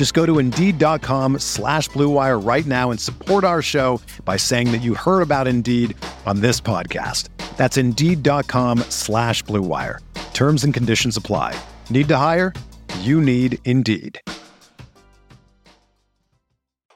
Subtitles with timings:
[0.00, 4.80] Just go to Indeed.com slash BlueWire right now and support our show by saying that
[4.80, 7.28] you heard about Indeed on this podcast.
[7.58, 9.98] That's Indeed.com slash BlueWire.
[10.32, 11.54] Terms and conditions apply.
[11.90, 12.54] Need to hire?
[13.00, 14.18] You need Indeed.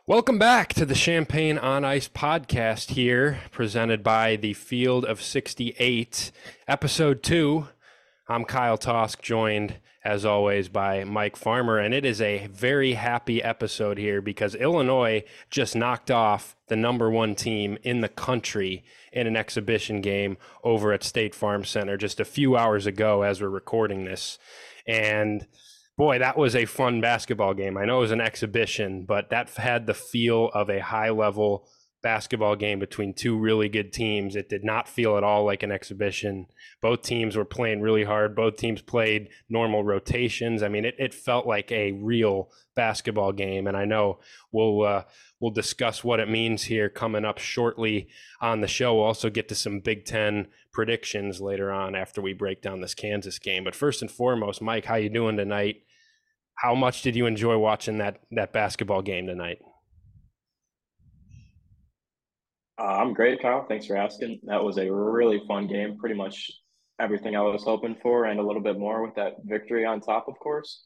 [0.06, 6.33] Welcome back to the Champaign on Ice podcast here, presented by the Field of 68,
[6.66, 7.68] episode two.
[8.30, 13.42] I'm Kyle Tausk, joined as always by Mike Farmer, and it is a very happy
[13.42, 19.27] episode here because Illinois just knocked off the number one team in the country in
[19.27, 23.48] an exhibition game over at State Farm Center just a few hours ago as we're
[23.48, 24.38] recording this.
[24.86, 25.46] And
[25.96, 27.78] boy, that was a fun basketball game.
[27.78, 31.66] I know it was an exhibition, but that had the feel of a high level
[32.05, 34.36] basketball game between two really good teams.
[34.36, 36.46] It did not feel at all like an exhibition.
[36.83, 38.36] Both teams were playing really hard.
[38.36, 40.62] Both teams played normal rotations.
[40.62, 43.66] I mean, it, it felt like a real basketball game.
[43.66, 44.20] And I know
[44.52, 45.05] we'll uh,
[45.41, 48.08] we'll discuss what it means here coming up shortly
[48.39, 48.94] on the show.
[48.94, 52.94] We'll also get to some Big Ten predictions later on after we break down this
[52.94, 53.64] Kansas game.
[53.64, 55.77] But first and foremost, Mike, how you doing tonight?
[56.56, 59.58] How much did you enjoy watching that that basketball game tonight?
[62.79, 63.67] Uh, I'm great, Kyle.
[63.68, 64.40] Thanks for asking.
[64.45, 65.96] That was a really fun game.
[65.96, 66.51] Pretty much
[67.01, 70.29] everything I was hoping for, and a little bit more with that victory on top,
[70.29, 70.84] of course.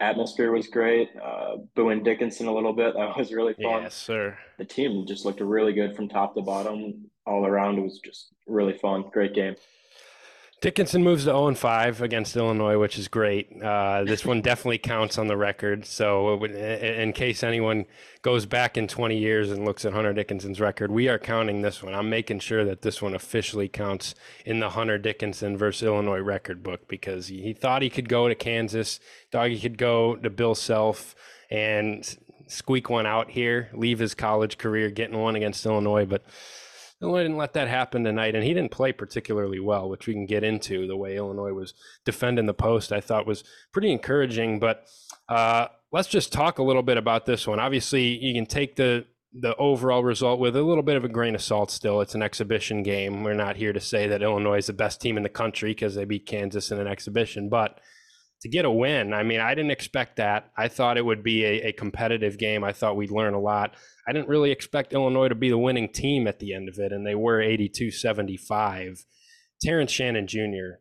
[0.00, 1.10] Atmosphere was great.
[1.22, 2.94] Uh, booing Dickinson a little bit.
[2.96, 3.82] That was really fun.
[3.82, 4.36] Yes, sir.
[4.58, 7.06] The team just looked really good from top to bottom.
[7.26, 9.04] All around, it was just really fun.
[9.12, 9.54] Great game.
[10.60, 13.62] Dickinson moves to 0 5 against Illinois, which is great.
[13.62, 15.86] Uh, this one definitely counts on the record.
[15.86, 17.86] So, in case anyone
[18.20, 21.82] goes back in 20 years and looks at Hunter Dickinson's record, we are counting this
[21.82, 21.94] one.
[21.94, 26.62] I'm making sure that this one officially counts in the Hunter Dickinson versus Illinois record
[26.62, 29.00] book because he thought he could go to Kansas,
[29.32, 31.14] thought he could go to Bill Self
[31.50, 36.04] and squeak one out here, leave his college career getting one against Illinois.
[36.04, 36.22] But
[37.02, 40.26] Illinois didn't let that happen tonight, and he didn't play particularly well, which we can
[40.26, 40.86] get into.
[40.86, 41.72] The way Illinois was
[42.04, 44.58] defending the post, I thought was pretty encouraging.
[44.60, 44.86] But
[45.28, 47.58] uh, let's just talk a little bit about this one.
[47.58, 51.36] Obviously, you can take the the overall result with a little bit of a grain
[51.36, 52.00] of salt still.
[52.00, 53.22] It's an exhibition game.
[53.22, 55.94] We're not here to say that Illinois is the best team in the country because
[55.94, 57.78] they beat Kansas in an exhibition, but
[58.42, 60.50] to get a win, I mean, I didn't expect that.
[60.56, 62.64] I thought it would be a, a competitive game.
[62.64, 63.74] I thought we'd learn a lot.
[64.08, 66.92] I didn't really expect Illinois to be the winning team at the end of it,
[66.92, 69.04] and they were 82 75.
[69.62, 70.80] Terrence Shannon Jr.,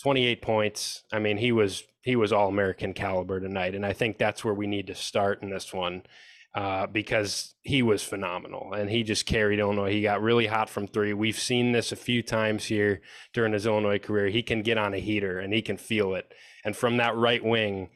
[0.00, 1.02] 28 points.
[1.12, 4.54] I mean, he was he was all American caliber tonight, and I think that's where
[4.54, 6.02] we need to start in this one
[6.54, 9.90] uh, because he was phenomenal and he just carried Illinois.
[9.90, 11.14] He got really hot from three.
[11.14, 13.00] We've seen this a few times here
[13.32, 14.28] during his Illinois career.
[14.28, 16.30] He can get on a heater and he can feel it.
[16.64, 17.90] And from that right wing,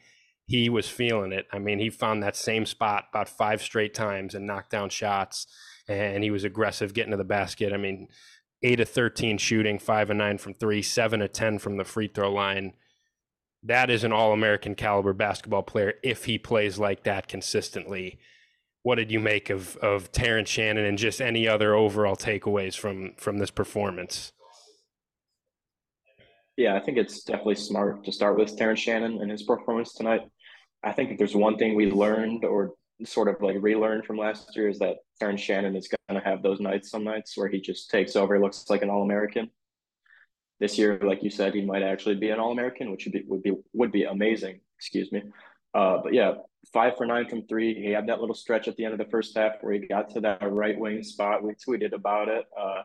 [0.45, 1.45] he was feeling it.
[1.51, 5.47] I mean, he found that same spot about five straight times and knocked down shots.
[5.87, 7.73] And he was aggressive getting to the basket.
[7.73, 8.07] I mean,
[8.63, 12.07] eight of 13 shooting, five and nine from three, seven of 10 from the free
[12.07, 12.73] throw line.
[13.63, 18.19] That is an all American caliber basketball player if he plays like that consistently.
[18.83, 23.13] What did you make of, of Terrence Shannon and just any other overall takeaways from,
[23.17, 24.31] from this performance?
[26.57, 30.21] Yeah, I think it's definitely smart to start with Terrence Shannon and his performance tonight.
[30.83, 32.73] I think if there's one thing we learned or
[33.05, 36.41] sort of like relearned from last year is that Terrence Shannon is going to have
[36.41, 39.51] those nights, some nights where he just takes over, looks like an All American.
[40.59, 43.23] This year, like you said, he might actually be an All American, which would be
[43.27, 44.59] would be would be amazing.
[44.79, 45.21] Excuse me.
[45.75, 46.33] Uh, but yeah,
[46.73, 47.75] five for nine from three.
[47.75, 50.09] He had that little stretch at the end of the first half where he got
[50.11, 51.43] to that right wing spot.
[51.43, 52.45] We tweeted about it.
[52.59, 52.81] Uh,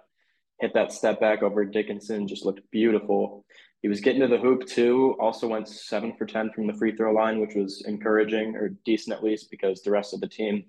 [0.62, 3.44] hit that step back over Dickinson, just looked beautiful.
[3.82, 5.16] He was getting to the hoop too.
[5.18, 9.14] Also went seven for ten from the free throw line, which was encouraging or decent
[9.16, 10.62] at least because the rest of the team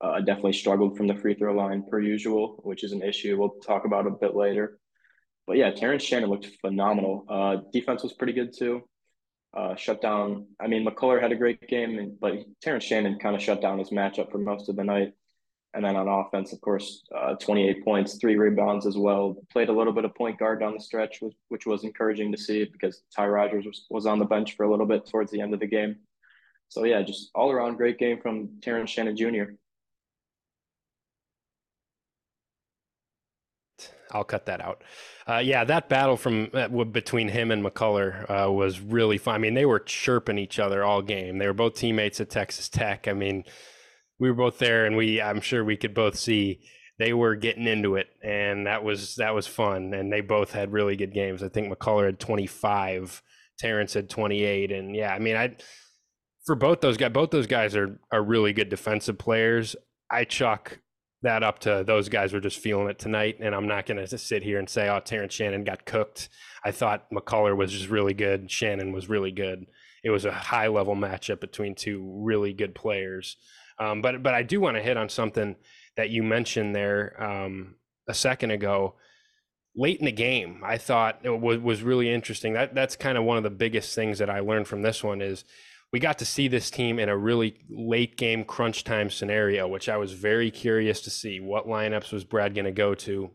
[0.00, 3.60] uh, definitely struggled from the free throw line per usual, which is an issue we'll
[3.66, 4.78] talk about a bit later.
[5.46, 7.26] but yeah, Terrence Shannon looked phenomenal.
[7.28, 8.82] Uh, defense was pretty good too.
[9.54, 10.46] Uh, shut down.
[10.58, 12.32] I mean, McCullar had a great game, but
[12.62, 15.12] Terrence Shannon kind of shut down his matchup for most of the night.
[15.74, 19.36] And then on offense, of course, uh, 28 points, three rebounds as well.
[19.52, 22.38] Played a little bit of point guard down the stretch, which, which was encouraging to
[22.38, 25.40] see because Ty Rodgers was, was on the bench for a little bit towards the
[25.40, 25.96] end of the game.
[26.68, 29.54] So yeah, just all around great game from Terrence Shannon Jr.
[34.14, 34.82] I'll cut that out.
[35.28, 39.34] Uh, yeah, that battle from uh, between him and McCullar uh, was really fun.
[39.34, 41.38] I mean, they were chirping each other all game.
[41.38, 43.08] They were both teammates at Texas Tech.
[43.08, 43.44] I mean,
[44.18, 46.60] we were both there, and we I'm sure we could both see
[46.98, 49.94] they were getting into it, and that was that was fun.
[49.94, 51.42] And they both had really good games.
[51.42, 53.22] I think McCullar had 25,
[53.58, 55.56] Terrence had 28, and yeah, I mean, I
[56.44, 59.76] for both those guys, both those guys are are really good defensive players.
[60.10, 60.78] I chalk
[61.24, 63.38] that up to those guys were just feeling it tonight.
[63.40, 66.28] And I'm not going to sit here and say, oh, Terrence Shannon got cooked.
[66.64, 68.50] I thought McCullar was just really good.
[68.50, 69.66] Shannon was really good.
[70.04, 73.36] It was a high level matchup between two really good players.
[73.78, 75.56] Um, but but I do want to hit on something
[75.96, 77.76] that you mentioned there um,
[78.08, 78.94] a second ago.
[79.76, 82.52] Late in the game, I thought it was, was really interesting.
[82.52, 85.20] That that's kind of one of the biggest things that I learned from this one
[85.20, 85.44] is
[85.92, 89.88] we got to see this team in a really late game crunch time scenario, which
[89.88, 91.40] I was very curious to see.
[91.40, 93.30] What lineups was Brad going to go to?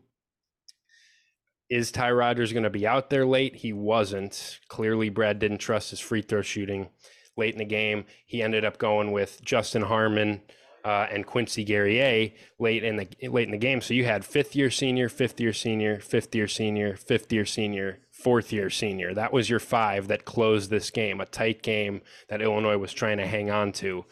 [1.68, 3.56] Is Ty Rodgers going to be out there late?
[3.56, 4.58] He wasn't.
[4.68, 6.88] Clearly, Brad didn't trust his free throw shooting
[7.36, 8.04] late in the game.
[8.26, 10.42] He ended up going with Justin Harmon
[10.84, 13.80] uh, and Quincy Guerrier late in the late in the game.
[13.80, 18.00] So you had fifth year senior, fifth year senior, fifth year senior, fifth year senior,
[18.10, 19.14] fourth year senior.
[19.14, 23.18] That was your five that closed this game, a tight game that Illinois was trying
[23.18, 24.04] to hang on to.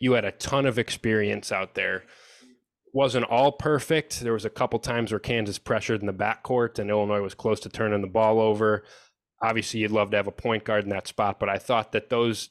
[0.00, 2.04] You had a ton of experience out there.
[2.92, 4.20] Wasn't all perfect.
[4.20, 7.60] There was a couple times where Kansas pressured in the backcourt and Illinois was close
[7.60, 8.84] to turning the ball over
[9.42, 12.10] obviously you'd love to have a point guard in that spot but i thought that
[12.10, 12.50] those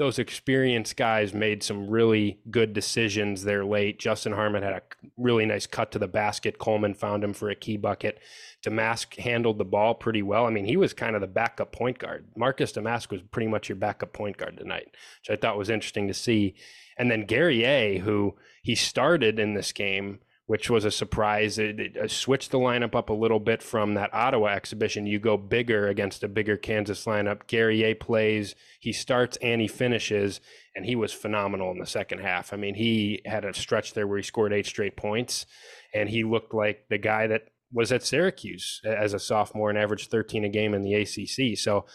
[0.00, 3.98] those experienced guys made some really good decisions there late.
[3.98, 4.82] Justin harmon had a
[5.18, 6.58] really nice cut to the basket.
[6.58, 8.18] Coleman found him for a key bucket.
[8.62, 10.46] Domask handled the ball pretty well.
[10.46, 12.28] I mean he was kind of the backup point guard.
[12.34, 14.86] Marcus Domask was pretty much your backup point guard tonight
[15.20, 16.54] which i thought was interesting to see.
[16.96, 21.60] And then Guerrier who he started in this game which was a surprise.
[21.60, 25.06] It, it, it, switched the lineup up a little bit from that Ottawa exhibition.
[25.06, 27.46] You go bigger against a bigger Kansas lineup.
[27.46, 30.40] Guerrier plays, he starts and he finishes,
[30.74, 32.52] and he was phenomenal in the second half.
[32.52, 35.46] I mean, he had a stretch there where he scored eight straight points,
[35.94, 37.42] and he looked like the guy that
[37.72, 41.56] was at Syracuse as a sophomore and averaged 13 a game in the ACC.
[41.56, 41.86] So,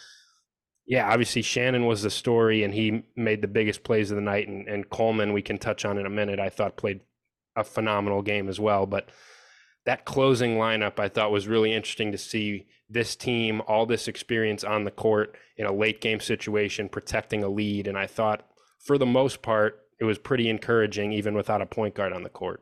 [0.88, 4.48] yeah, obviously Shannon was the story, and he made the biggest plays of the night.
[4.48, 6.40] And, and Coleman, we can touch on in a minute.
[6.40, 7.02] I thought played
[7.56, 8.86] a phenomenal game as well.
[8.86, 9.10] But
[9.86, 14.64] that closing lineup I thought was really interesting to see this team, all this experience
[14.64, 17.88] on the court in a late game situation, protecting a lead.
[17.88, 18.48] And I thought
[18.84, 22.30] for the most part, it was pretty encouraging, even without a point guard on the
[22.30, 22.62] court.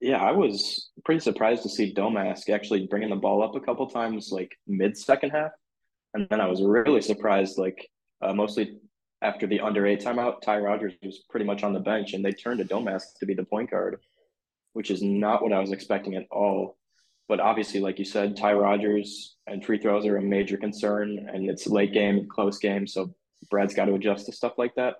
[0.00, 3.88] Yeah, I was pretty surprised to see Domask actually bringing the ball up a couple
[3.88, 5.52] times, like mid second half.
[6.14, 7.88] And then I was really surprised, like
[8.20, 8.78] uh, mostly
[9.24, 12.32] after the under eight timeout, Ty Rodgers was pretty much on the bench, and they
[12.32, 13.98] turned to Domask to be the point guard,
[14.74, 16.76] which is not what I was expecting at all.
[17.26, 21.48] But obviously, like you said, Ty Rodgers and free throws are a major concern, and
[21.48, 23.14] it's late game, close game, so
[23.50, 24.96] Brad's got to adjust to stuff like that.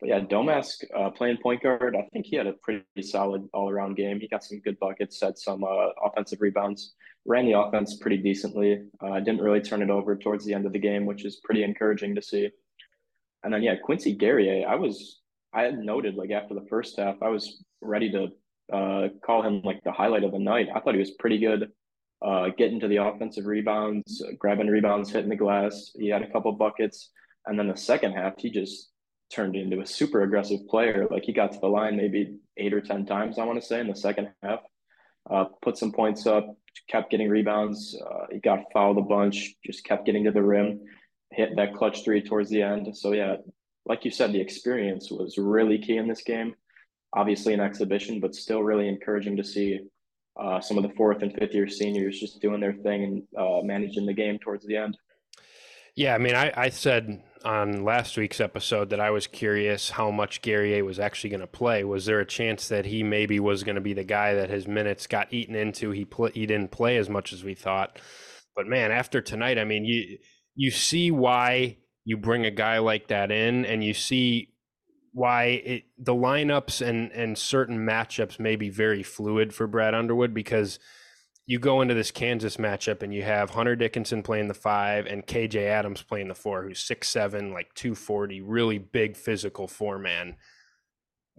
[0.00, 3.68] But yeah, Domask uh, playing point guard, I think he had a pretty solid all
[3.68, 4.18] around game.
[4.18, 6.94] He got some good buckets, set some uh, offensive rebounds,
[7.26, 8.82] ran the offense pretty decently.
[9.00, 11.64] Uh, didn't really turn it over towards the end of the game, which is pretty
[11.64, 12.48] encouraging to see.
[13.42, 15.20] And then yeah, Quincy Guerrier, I was
[15.52, 18.28] I had noted like after the first half, I was ready to
[18.72, 20.68] uh, call him like the highlight of the night.
[20.74, 21.70] I thought he was pretty good,
[22.24, 25.90] uh, getting to the offensive rebounds, grabbing rebounds, hitting the glass.
[25.98, 27.10] He had a couple buckets,
[27.46, 28.90] and then the second half, he just
[29.32, 31.06] turned into a super aggressive player.
[31.10, 33.80] Like he got to the line maybe eight or ten times, I want to say,
[33.80, 34.60] in the second half.
[35.30, 36.56] Uh, put some points up,
[36.88, 38.00] kept getting rebounds.
[38.02, 40.80] Uh, he got fouled a bunch, just kept getting to the rim
[41.32, 42.96] hit that clutch three towards the end.
[42.96, 43.36] So yeah,
[43.86, 46.54] like you said, the experience was really key in this game.
[47.14, 49.80] Obviously an exhibition, but still really encouraging to see
[50.38, 53.62] uh, some of the fourth and fifth year seniors just doing their thing and uh,
[53.62, 54.96] managing the game towards the end.
[55.96, 60.10] Yeah, I mean, I, I said on last week's episode that I was curious how
[60.10, 61.82] much Guerrier was actually going to play.
[61.82, 64.68] Was there a chance that he maybe was going to be the guy that his
[64.68, 65.90] minutes got eaten into?
[65.90, 67.98] He pl- he didn't play as much as we thought.
[68.54, 70.18] But man, after tonight, I mean, you
[70.58, 74.52] you see why you bring a guy like that in and you see
[75.12, 80.34] why it, the lineups and and certain matchups may be very fluid for Brad Underwood
[80.34, 80.80] because
[81.46, 85.24] you go into this Kansas matchup and you have Hunter Dickinson playing the five and
[85.24, 89.96] KJ Adams playing the four, who's six seven, like two forty, really big physical four
[89.96, 90.34] man.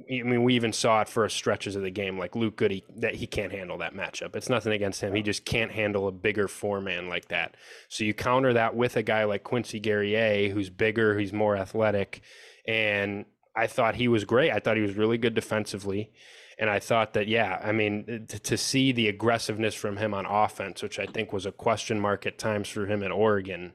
[0.10, 3.16] I mean, we even saw it for stretches of the game, like Luke Goode, that
[3.16, 4.36] he can't handle that matchup.
[4.36, 7.56] It's nothing against him; he just can't handle a bigger four man like that.
[7.88, 12.22] So you counter that with a guy like Quincy Guerrier, who's bigger, he's more athletic,
[12.68, 13.26] and
[13.56, 14.52] I thought he was great.
[14.52, 16.12] I thought he was really good defensively.
[16.58, 20.14] And I thought that, yeah, I mean, uh, to, to, see the aggressiveness from him
[20.14, 23.72] on offense, which I think was a question mark at times for him at Oregon,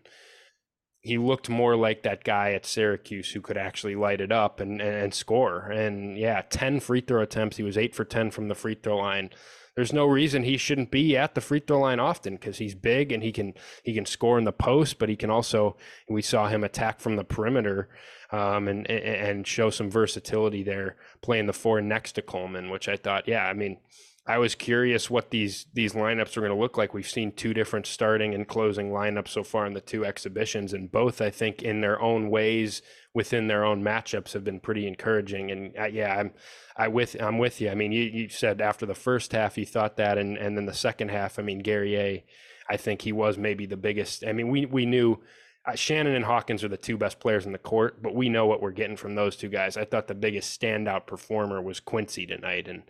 [1.05, 4.81] he looked more like that guy at Syracuse who could actually light it up and,
[4.81, 5.67] and, score.
[5.67, 7.59] And yeah, 10 free throw attempts.
[7.59, 9.31] He was eight for 10 from the free throw line
[9.75, 13.11] there's no reason he shouldn't be at the free throw line often because he's big
[13.11, 15.77] and he can he can score in the post, but he can also
[16.09, 17.89] we saw him attack from the perimeter
[18.31, 22.97] um, and and show some versatility there playing the four next to Coleman, which I
[22.97, 23.79] thought, yeah, I mean.
[24.27, 26.95] I was curious what these these lineups are going to look like.
[26.95, 30.91] We've seen two different starting and closing lineups so far in the two exhibitions, and
[30.91, 32.81] both, I think, in their own ways,
[33.13, 35.51] within their own matchups, have been pretty encouraging.
[35.51, 36.33] And uh, yeah, I'm
[36.75, 37.69] I with I'm with you.
[37.69, 40.65] I mean, you, you said after the first half you thought that, and and then
[40.65, 42.23] the second half, I mean, Guerrier,
[42.69, 44.25] I think he was maybe the biggest.
[44.27, 45.23] I mean, we we knew.
[45.67, 48.45] Uh, Shannon and Hawkins are the two best players in the court, but we know
[48.45, 49.79] what we're getting from those two guys.
[49.79, 52.83] I thought the biggest standout performer was Quincy tonight, and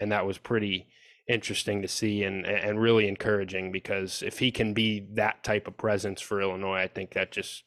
[0.00, 0.86] and that was pretty
[1.28, 5.76] interesting to see and and really encouraging because if he can be that type of
[5.76, 7.64] presence for Illinois, I think that just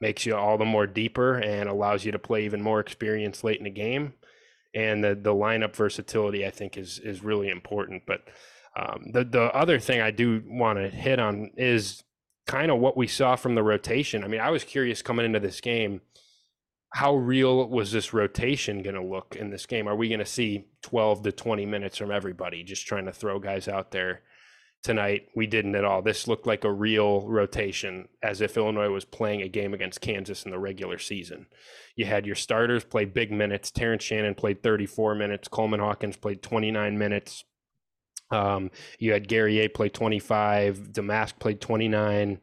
[0.00, 3.58] makes you all the more deeper and allows you to play even more experience late
[3.58, 4.14] in the game
[4.74, 8.02] and the the lineup versatility I think is is really important.
[8.06, 8.22] But
[8.76, 12.02] um, the the other thing I do want to hit on is
[12.46, 14.24] kind of what we saw from the rotation.
[14.24, 16.00] I mean, I was curious coming into this game.
[16.94, 19.88] How real was this rotation going to look in this game?
[19.88, 23.38] Are we going to see 12 to 20 minutes from everybody just trying to throw
[23.38, 24.22] guys out there?
[24.84, 26.02] tonight we didn't at all.
[26.02, 30.44] This looked like a real rotation, as if Illinois was playing a game against Kansas
[30.44, 31.46] in the regular season.
[31.96, 33.70] You had your starters play big minutes.
[33.70, 35.48] Terrence Shannon played 34 minutes.
[35.48, 37.44] Coleman Hawkins played 29 minutes.
[38.30, 40.92] Um, you had Guerrier play 25.
[40.92, 42.40] Domask played 29.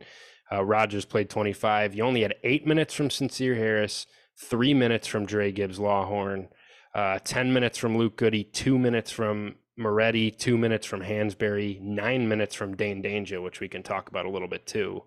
[0.52, 1.96] Uh, Rodgers played 25.
[1.96, 4.08] You only had eight minutes from Sencire Harris,
[4.50, 6.48] three minutes from Dra Gibbs Lawhorn,
[6.94, 12.28] uh, 10 minutes from Luke Goode, two minutes from Moretti, two minutes from Hansberry, nine
[12.28, 15.04] minutes from Dain Dainja, which we can talk about a little bit too.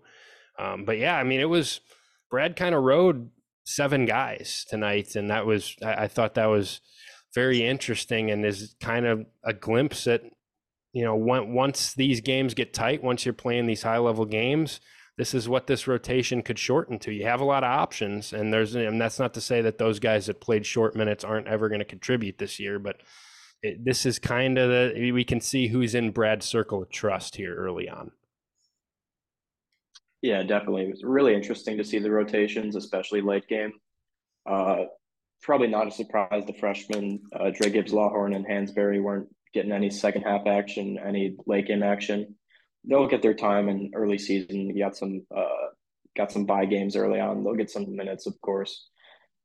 [0.57, 1.81] Um, but yeah, I mean, it was
[2.29, 3.29] Brad kind of rode
[3.65, 6.81] seven guys tonight, and that was I, I thought that was
[7.33, 10.21] very interesting and is kind of a glimpse at
[10.93, 14.79] you know once these games get tight, once you're playing these high level games.
[15.17, 17.13] This is what this rotation could shorten to.
[17.13, 19.99] You have a lot of options, and there's, and that's not to say that those
[19.99, 22.97] guys that played short minutes aren't ever going to contribute this year, but
[23.61, 27.37] it, this is kind of the we can see who's in Brad's circle of trust
[27.37, 28.11] here early on.
[30.21, 30.83] Yeah, definitely.
[30.83, 33.71] It was really interesting to see the rotations, especially late game.
[34.45, 34.85] Uh,
[35.41, 39.89] probably not a surprise the freshmen uh, Dra Gibbs Lawhorn and Hansberry weren't getting any
[39.89, 42.35] second half action, any late game action.
[42.87, 44.67] They'll get their time in early season.
[44.67, 45.69] You got some uh,
[46.15, 47.43] got some buy games early on.
[47.43, 48.89] They'll get some minutes, of course.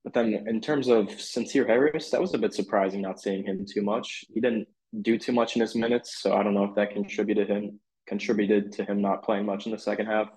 [0.04, 3.66] But then in terms of Sencire Harris, that was a bit surprising not seeing him
[3.66, 4.24] too much.
[4.32, 4.68] He didn't
[5.02, 7.78] do too much in his minutes, so I don't know if that contributed him
[8.10, 10.28] contributed to him not playing much in the second half.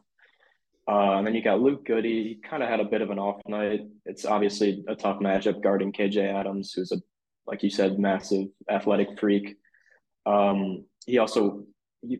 [0.87, 2.05] Uh, and then you got Luke Goode.
[2.05, 3.81] He kind of had a bit of an off night.
[4.05, 6.97] It's obviously a tough matchup guarding KJ Adams, who's a,
[7.47, 9.55] like you said, massive athletic freak.
[10.25, 11.63] Um, he also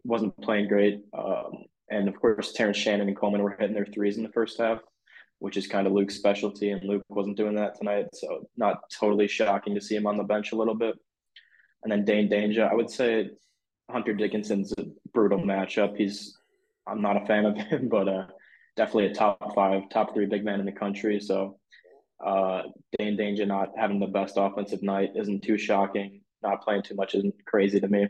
[0.04, 1.02] wasn't playing great.
[1.18, 4.60] Um, and of course, Terrence Shannon and Coleman were hitting their threes in the first
[4.60, 4.80] half
[5.44, 8.06] which is kind of Luke's specialty, and Luke wasn't doing that tonight.
[8.14, 10.96] So not totally shocking to see him on the bench a little bit.
[11.84, 13.30] And then Dain Dainja, I would say
[13.92, 15.98] Hunter Dickinson's a brutal matchup.
[15.98, 16.38] He's
[16.88, 18.28] I'm not a fan of him, but uh,
[18.78, 21.20] definitely a top five, top three big man in the country.
[21.20, 21.60] So
[22.26, 22.62] uh,
[22.98, 26.22] Dain Dainja not having the best offensive night isn't too shocking.
[26.42, 28.08] Not playing too much isn't crazy to me.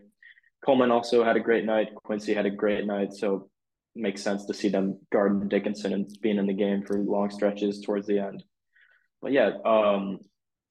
[0.65, 1.93] Coleman also had a great night.
[2.03, 3.13] Quincy had a great night.
[3.13, 3.49] So
[3.95, 7.81] makes sense to see them guarding Dickinson and being in the game for long stretches
[7.81, 8.43] towards the end.
[9.21, 10.19] But yeah, um,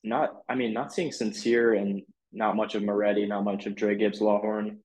[0.02, 3.94] not I mean not seeing Sencire and not much of Moretti, not much of Dra
[3.94, 4.78] Gibbs Lawhorn,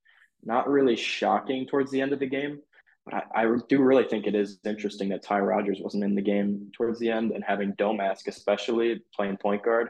[0.43, 2.59] not really shocking towards the end of the game.
[3.05, 6.21] But I, I do really think it is interesting that Ty Rodgers wasn't in the
[6.21, 9.89] game towards the end and having Domask especially playing point guard.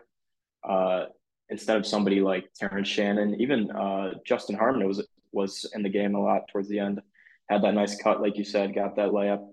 [0.67, 1.05] Uh,
[1.49, 6.15] instead of somebody like Terrence Shannon, even uh, Justin Harmon was was in the game
[6.15, 7.01] a lot towards the end
[7.49, 9.45] had that nice cut, like you said, got that layup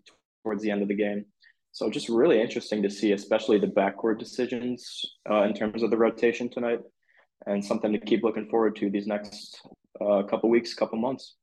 [0.42, 1.24] towards the end of the game.
[1.72, 5.96] So just really interesting to see, especially the backcourt decisions uh, in terms of the
[5.96, 6.80] rotation tonight,
[7.46, 9.60] and something to keep looking forward to these next
[10.00, 11.34] uh, couple weeks, couple months.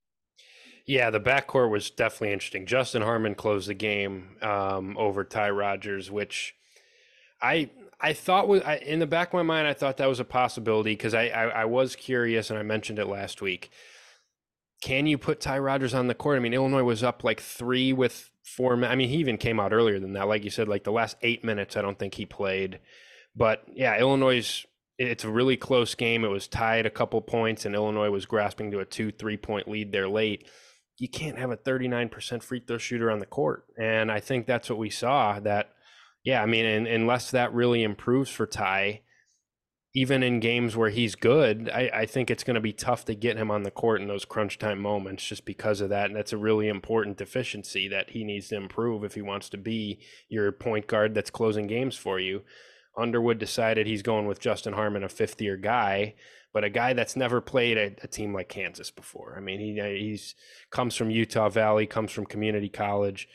[0.86, 2.66] Yeah, the backcourt was definitely interesting.
[2.66, 6.56] Justin Harmon closed the game um, over Ty Rodgers, which
[7.42, 7.70] I
[8.02, 9.68] I thought was I, in the back of my mind.
[9.68, 13.00] I thought that was a possibility because I, I I was curious, and I mentioned
[13.00, 13.72] it last week.
[14.82, 16.38] Can you put Ty Rodgers on the court?
[16.38, 18.84] I mean, Illinois was up like three with four.
[18.84, 20.28] I mean, he even came out earlier than that.
[20.28, 22.80] Like you said, like the last eight minutes, I don't think he played.
[23.36, 24.66] But yeah, Illinois
[24.98, 26.24] it's a really close game.
[26.24, 29.68] It was tied a couple points, and Illinois was grasping to a two, three point
[29.68, 30.48] lead there late.
[30.98, 33.66] You can't have a 39% free throw shooter on the court.
[33.80, 35.72] And I think that's what we saw that,
[36.24, 39.02] yeah, I mean, and, unless that really improves for Ty,
[39.94, 43.16] even in games where he's good, I, I think it's going to be tough to
[43.16, 46.06] get him on the court in those crunch time moments just because of that.
[46.06, 49.58] And that's a really important deficiency that he needs to improve if he wants to
[49.58, 50.00] be
[50.30, 52.44] your point guard that's closing games for you.
[52.98, 56.16] Underwood decided he's going with Justin Harmon, a fifth year guy,
[56.54, 59.36] but a guy that's never played a, a, team like Kansas before.
[59.38, 60.36] I mean, he he's
[60.72, 63.30] comes from Utah Valley, comes from community college.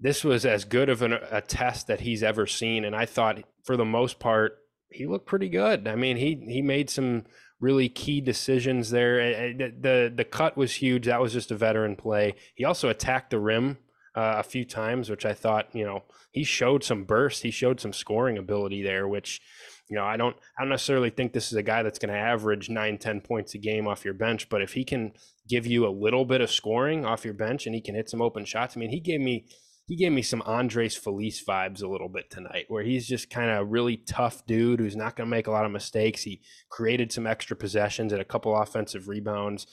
[0.00, 3.42] This was as good of an, a test that he's ever seen, and I thought
[3.64, 4.58] for the most part
[4.90, 5.86] he looked pretty good.
[5.86, 7.24] I mean, he he made some
[7.60, 9.52] really key decisions there.
[9.52, 11.06] The the, the cut was huge.
[11.06, 12.34] That was just a veteran play.
[12.54, 13.78] He also attacked the rim
[14.14, 17.42] uh, a few times, which I thought, you know, he showed some burst.
[17.42, 19.40] He showed some scoring ability there, which,
[19.88, 22.18] you know, I don't, I don't necessarily think this is a guy that's going to
[22.18, 25.12] average nine, 10 points a game off your bench, but if he can
[25.48, 28.22] give you a little bit of scoring off your bench and he can hit some
[28.22, 29.46] open shots, I mean, he gave me,
[29.90, 33.50] he gave me some Andres Feliz vibes a little bit tonight, where he's just kind
[33.50, 36.22] of a really tough dude who's not going to make a lot of mistakes.
[36.22, 39.66] He created some extra possessions and a couple offensive rebounds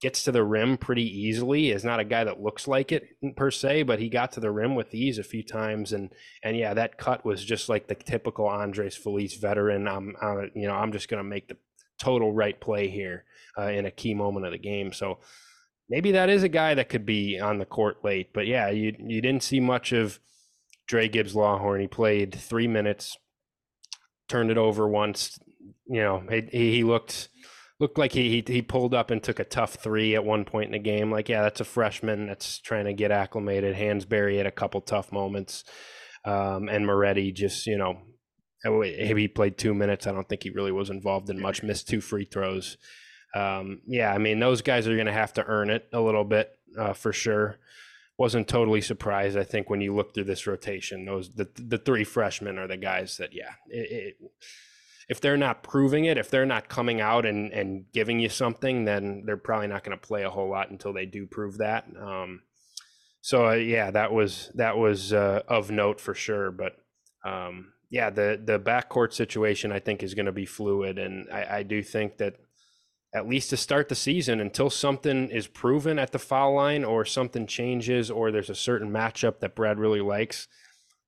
[0.00, 1.70] gets to the rim pretty easily.
[1.70, 4.52] Is not a guy that looks like it per se, but he got to the
[4.52, 6.12] rim with ease a few times, and
[6.44, 9.88] and yeah, that cut was just like the typical Andres Feliz veteran.
[9.88, 11.56] I'm, I'm you know I'm just going to make the
[11.98, 13.24] total right play here
[13.58, 14.92] uh, in a key moment of the game.
[14.92, 15.18] So
[15.88, 18.32] maybe that is a guy that could be on the court late.
[18.32, 20.20] But yeah, you you didn't see much of
[20.86, 21.80] Dra Gibbs Lawhorn.
[21.80, 23.16] He played three minutes,
[24.28, 25.38] turned it over once.
[25.86, 27.28] You know, he, he looked
[27.78, 30.66] looked like he, he, he pulled up and took a tough three at one point
[30.66, 31.10] in the game.
[31.10, 33.76] Like, yeah, that's a freshman that's trying to get acclimated.
[33.76, 35.64] Hansberry had a couple tough moments,
[36.24, 37.98] um, and Moretti just you know,
[38.82, 40.06] he played two minutes.
[40.06, 41.62] I don't think he really was involved in much.
[41.62, 42.76] Missed two free throws.
[43.36, 46.24] Um, yeah, I mean those guys are going to have to earn it a little
[46.24, 47.58] bit uh, for sure.
[48.18, 49.36] Wasn't totally surprised.
[49.36, 52.76] I think when you look through this rotation, those the the three freshmen are the
[52.76, 53.52] guys that yeah.
[53.68, 54.16] It, it,
[55.08, 58.84] if they're not proving it, if they're not coming out and, and giving you something,
[58.84, 61.86] then they're probably not going to play a whole lot until they do prove that.
[62.00, 62.42] Um,
[63.20, 66.50] so uh, yeah, that was that was uh, of note for sure.
[66.50, 66.76] But
[67.24, 71.58] um, yeah, the the backcourt situation I think is going to be fluid, and I,
[71.58, 72.36] I do think that
[73.16, 77.06] at least to start the season, until something is proven at the foul line or
[77.06, 80.46] something changes or there's a certain matchup that Brad really likes,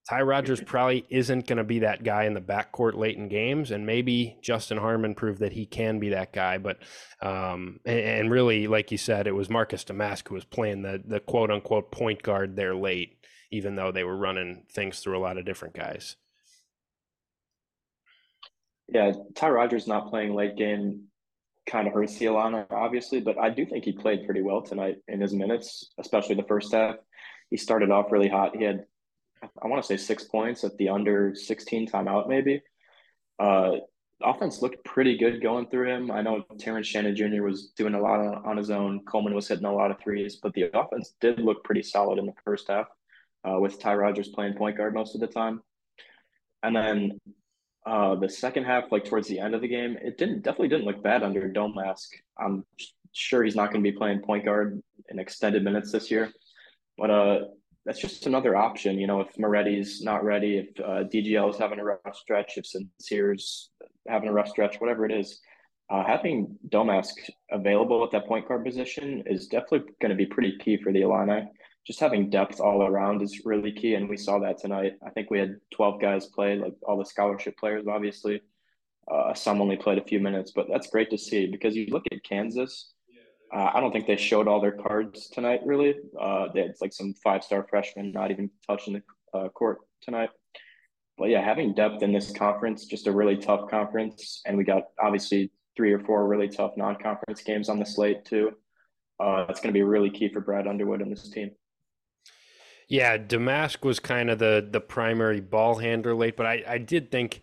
[0.08, 3.70] Ty Rodgers probably isn't going to be that guy in the backcourt late in games,
[3.70, 6.56] and maybe Justin Harmon proved that he can be that guy.
[6.56, 6.78] But
[7.20, 11.02] um, and, and, really, like you said, it was Marcus Domask who was playing the
[11.04, 13.18] the quote unquote point guard there late,
[13.50, 16.16] even though they were running things through a lot of different guys.
[18.88, 21.08] Yeah, Ty Rodgers not playing late game
[21.70, 25.20] kind of hurts Illini, obviously, but I do think he played pretty well tonight in
[25.20, 26.96] his minutes, especially the first half.
[27.50, 28.56] He started off really hot.
[28.56, 28.84] He had
[29.62, 32.60] I want to say six points at the under 16 timeout, maybe.
[33.38, 33.76] Uh,
[34.22, 36.10] offense looked pretty good going through him.
[36.10, 37.42] I know Terrence Shannon Jr.
[37.42, 39.04] was doing a lot on, on his own.
[39.04, 42.26] Coleman was hitting a lot of threes, but the offense did look pretty solid in
[42.26, 42.86] the first half
[43.44, 45.62] uh, with Ty Rodgers playing point guard most of the time.
[46.62, 47.20] And then
[47.88, 50.84] uh, the second half, like towards the end of the game, it didn't definitely didn't
[50.84, 52.08] look bad under Domask.
[52.38, 52.64] I'm
[53.12, 56.30] sure he's not going to be playing point guard in extended minutes this year,
[56.98, 57.38] but uh,
[57.86, 58.98] that's just another option.
[58.98, 62.66] You know, if Moretti's not ready, if uh, DGL is having a rough stretch, if
[63.00, 63.70] Sears
[64.06, 65.40] having a rough stretch, whatever it is,
[65.88, 67.14] uh, having Domask
[67.50, 71.00] available at that point guard position is definitely going to be pretty key for the
[71.00, 71.48] Illini.
[71.88, 74.92] Just having depth all around is really key, and we saw that tonight.
[75.04, 78.42] I think we had 12 guys play, like all the scholarship players, obviously.
[79.10, 82.04] Uh, some only played a few minutes, but that's great to see because you look
[82.12, 82.92] at Kansas
[83.54, 85.60] uh, I don't think they showed all their cards tonight.
[85.64, 88.94] Really, uh, they had like some five-star freshmen not even touching
[89.32, 90.30] the uh, court tonight.
[91.16, 94.84] But yeah, having depth in this conference, just a really tough conference, and we got
[95.00, 98.52] obviously three or four really tough non-conference games on the slate too.
[99.18, 101.50] Uh, that's going to be really key for Brad Underwood and this team.
[102.88, 107.10] Yeah, Domask was kind of the the primary ball handler late, but I, I did
[107.10, 107.42] think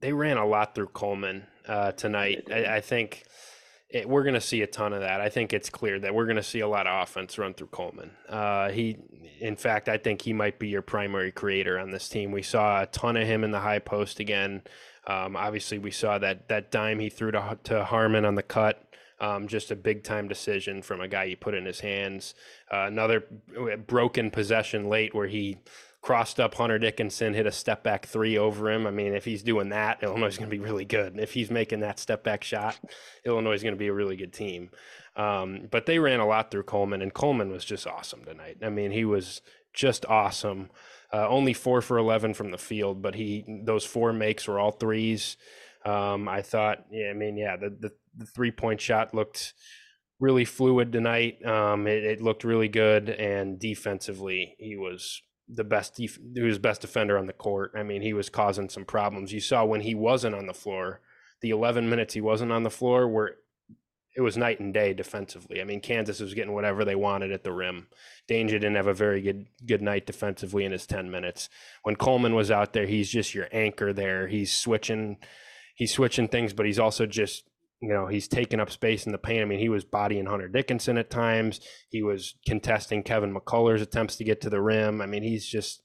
[0.00, 2.44] they ran a lot through Coleman uh, tonight.
[2.50, 3.24] I, I think
[3.88, 5.20] it, we're going to see a ton of that.
[5.20, 7.68] I think it's clear that we're going to see a lot of offense run through
[7.68, 8.10] Coleman.
[8.28, 8.96] Uh, he,
[9.40, 12.32] in fact, I think he might be your primary creator on this team.
[12.32, 14.62] We saw a ton of him in the high post again.
[15.06, 18.82] Um, obviously, we saw that that dime he threw to to Harmon on the cut.
[19.18, 22.34] Um, just a big time decision from a guy he put in his hands.
[22.70, 23.24] Uh, another
[23.86, 25.56] broken possession late where he
[26.06, 28.86] crossed up Hunter Dickinson, hit a step back three over him.
[28.86, 31.18] I mean, if he's doing that, Illinois is going to be really good.
[31.18, 32.78] If he's making that step back shot,
[33.24, 34.70] Illinois is going to be a really good team.
[35.16, 38.58] Um, but they ran a lot through Coleman, and Coleman was just awesome tonight.
[38.62, 39.40] I mean, he was
[39.72, 40.70] just awesome.
[41.12, 44.72] Uh, only four for 11 from the field, but he those four makes were all
[44.72, 45.36] threes.
[45.84, 49.54] Um, I thought, yeah, I mean, yeah, the, the, the three point shot looked
[50.18, 51.44] really fluid tonight.
[51.44, 56.58] Um, it, it, looked really good, and defensively, he was the best def- he was
[56.58, 57.72] best defender on the court.
[57.76, 59.32] I mean, he was causing some problems.
[59.32, 61.00] You saw when he wasn't on the floor,
[61.40, 63.36] the 11 minutes he wasn't on the floor were
[64.16, 65.60] it was night and day defensively.
[65.60, 67.88] I mean, Kansas was getting whatever they wanted at the rim.
[68.26, 71.50] Dainja didn't have a very good good night defensively in his 10 minutes.
[71.82, 74.26] When Coleman was out there, he's just your anchor there.
[74.26, 75.18] He's switching
[75.74, 77.44] he's switching things, but he's also just
[77.80, 79.42] you know, he's taking up space in the paint.
[79.42, 81.60] I mean, he was bodying Hunter Dickinson at times.
[81.90, 85.00] He was contesting Kevin McCullar's attempts to get to the rim.
[85.00, 85.82] I mean, he's just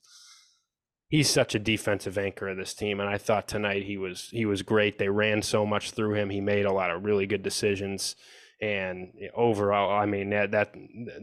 [1.12, 3.00] he's such a defensive anchor of this team.
[3.00, 4.98] And I thought tonight he was he was great.
[4.98, 6.30] They ran so much through him.
[6.30, 8.16] He made a lot of really good decisions.
[8.62, 10.74] And overall, I mean that, that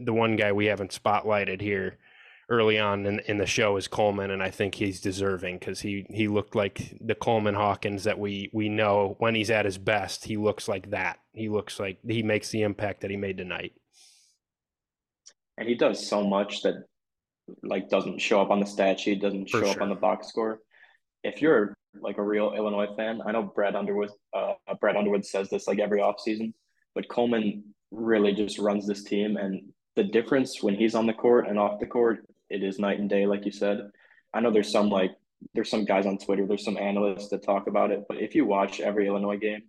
[0.03, 1.97] the one guy we haven't spotlighted here
[2.49, 6.05] early on in, in the show is Coleman, and I think he's deserving because he
[6.09, 10.25] he looked like the Coleman Hawkins that we we know when he's at his best.
[10.25, 11.19] He looks like that.
[11.33, 13.73] He looks like he makes the impact that he made tonight.
[15.57, 16.85] And he does so much that
[17.63, 19.69] like doesn't show up on the stat sheet, doesn't show sure.
[19.69, 20.59] up on the box score.
[21.23, 25.49] If you're like a real Illinois fan, I know Brad Underwood uh, Brad Underwood says
[25.49, 26.53] this like every offseason,
[26.95, 29.61] but Coleman really just runs this team and
[29.95, 33.09] the difference when he's on the court and off the court it is night and
[33.09, 33.91] day, like you said.
[34.33, 35.11] I know there's some like
[35.53, 38.45] there's some guys on Twitter, there's some analysts that talk about it, but if you
[38.45, 39.63] watch every Illinois game,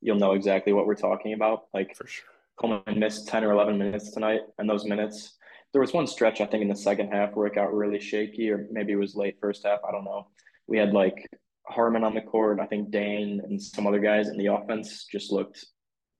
[0.00, 1.64] you'll know exactly what we're talking about.
[1.72, 2.26] Like for sure.
[2.58, 5.36] Coleman missed 10 or 11 minutes tonight, and those minutes,
[5.72, 8.50] there was one stretch I think in the second half where it got really shaky,
[8.50, 9.80] or maybe it was late first half.
[9.86, 10.28] I don't know.
[10.66, 11.28] We had like
[11.66, 15.32] Harmon on the court, I think Dain and some other guys, and the offense just
[15.32, 15.66] looked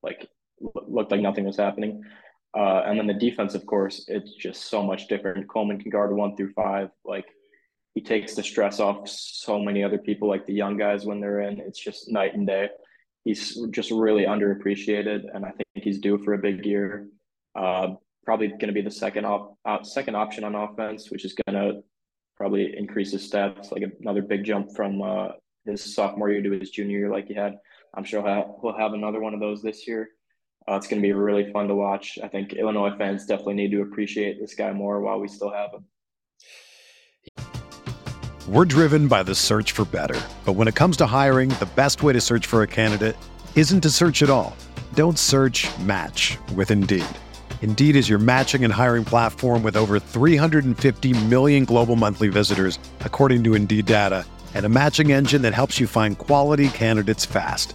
[0.03, 0.29] like
[0.61, 2.03] looked like nothing was happening.
[2.57, 5.49] Uh, and then the defense, of course, it's just so much different.
[5.49, 6.89] Coleman can guard one through five.
[7.05, 7.27] Like
[7.95, 11.41] he takes the stress off so many other people, like the young guys when they're
[11.41, 11.61] in.
[11.61, 12.69] It's just night and day.
[13.25, 17.09] He's just really underappreciated, and I think he's due for a big year.
[17.59, 21.35] Uh, probably going to be the second op- uh, second option on offense, which is
[21.35, 21.83] going to
[22.37, 25.29] probably increase his stats, like another big jump from uh,
[25.65, 27.57] his sophomore year to his junior year, like he had.
[27.95, 30.09] I'm sure he'll have, he'll have another one of those this year.
[30.69, 32.19] Uh, it's going to be really fun to watch.
[32.23, 35.71] I think Illinois fans definitely need to appreciate this guy more while we still have
[35.73, 35.85] him.
[38.49, 40.21] We're driven by the search for better.
[40.45, 43.17] But when it comes to hiring, the best way to search for a candidate
[43.57, 44.57] isn't to search at all.
[44.95, 47.05] Don't search match with Indeed.
[47.63, 53.43] Indeed is your matching and hiring platform with over 350 million global monthly visitors, according
[53.45, 54.25] to Indeed data,
[54.55, 57.75] and a matching engine that helps you find quality candidates fast.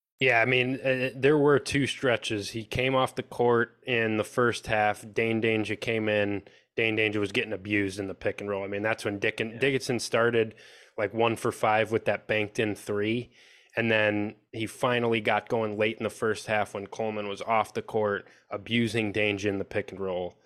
[0.21, 2.51] Yeah, I mean, uh, there were two stretches.
[2.51, 5.03] He came off the court in the first half.
[5.13, 6.43] Dain Dainja came in.
[6.75, 8.63] Dain Dainja was getting abused in the pick and roll.
[8.63, 10.53] I mean, that's when Dick Dickinson started
[10.95, 13.31] like one for five with that banked in three.
[13.75, 17.73] And then he finally got going late in the first half when Coleman was off
[17.73, 20.37] the court, abusing Dainja in the pick and roll.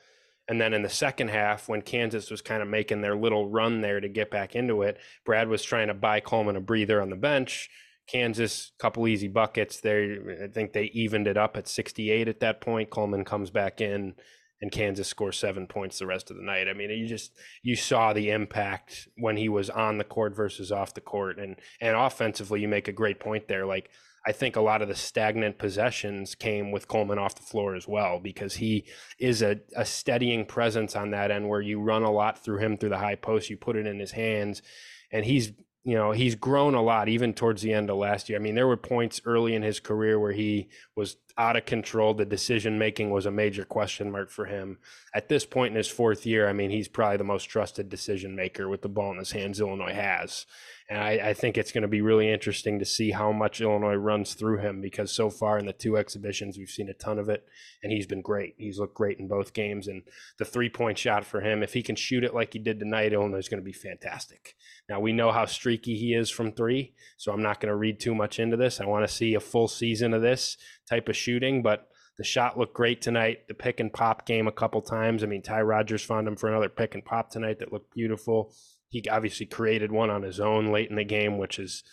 [0.47, 3.81] And then in the second half, when Kansas was kind of making their little run
[3.81, 7.09] there to get back into it, Brad was trying to buy Coleman a breather on
[7.09, 7.69] the bench.
[8.07, 9.79] Kansas, couple easy buckets.
[9.79, 12.89] They, I think they evened it up at 68 at that point.
[12.89, 14.13] Coleman comes back in,
[14.61, 16.67] and Kansas scores seven points the rest of the night.
[16.67, 20.71] I mean, you just you saw the impact when he was on the court versus
[20.71, 23.65] off the court, and and offensively, you make a great point there.
[23.65, 23.89] Like
[24.27, 27.87] I think a lot of the stagnant possessions came with Coleman off the floor as
[27.87, 28.85] well because he
[29.19, 32.75] is a, a steadying presence on that end where you run a lot through him
[32.75, 34.63] through the high post, you put it in his hands,
[35.11, 35.51] and he's
[35.85, 38.39] you know he's grown a lot even towards the end of last year.
[38.39, 42.15] I mean, there were points early in his career where he was out of control.
[42.15, 44.79] The decision making was a major question mark for him.
[45.13, 48.35] At this point in his fourth year, I mean, he's probably the most trusted decision
[48.35, 50.47] maker with the ball in his hands Illinois has.
[50.87, 53.95] And I, I think it's going to be really interesting to see how much Illinois
[53.95, 57.27] runs through him because so far in the two exhibitions, we've seen a ton of
[57.27, 57.47] it,
[57.81, 58.53] and he's been great.
[58.57, 59.87] He's looked great in both games.
[59.87, 60.03] And
[60.37, 63.13] the three point shot for him, if he can shoot it like he did tonight,
[63.13, 64.55] Illinois is going to be fantastic.
[64.87, 67.99] Now, we know how streaky he is from three, so I'm not going to read
[67.99, 68.79] too much into this.
[68.79, 70.55] I want to see a full season of this
[70.87, 73.47] type of shooting, but the shot looked great tonight.
[73.47, 75.23] The pick and pop game a couple times.
[75.23, 78.53] I mean, Ty Rodgers found him for another pick and pop tonight that looked beautiful
[78.95, 81.83] he obviously created one on his own late in the game, which is,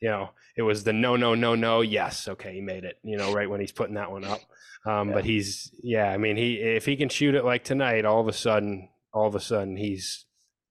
[0.00, 3.16] you know, it was the no, no, no, no, yes, okay, he made it, you
[3.16, 4.40] know, right when he's putting that one up.
[4.84, 5.14] Um, yeah.
[5.14, 8.28] But he's, yeah, I mean, he if he can shoot it like tonight, all of
[8.28, 10.24] a sudden, all of a sudden, he's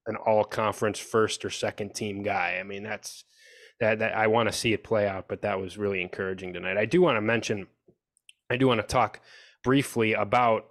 [0.06, 2.58] an all conference first or second team guy.
[2.60, 3.24] I mean, that's
[3.80, 6.76] that, that I want to see it play out, but that was really encouraging tonight.
[6.76, 7.66] I do want to mention,
[8.50, 9.20] I do want to talk
[9.62, 10.66] briefly about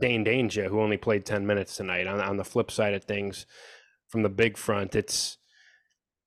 [0.00, 2.06] Dain Dainja, who only played 10 minutes tonight.
[2.06, 3.46] On, on the flip side of things,
[4.08, 4.94] from the big front.
[4.94, 5.38] It's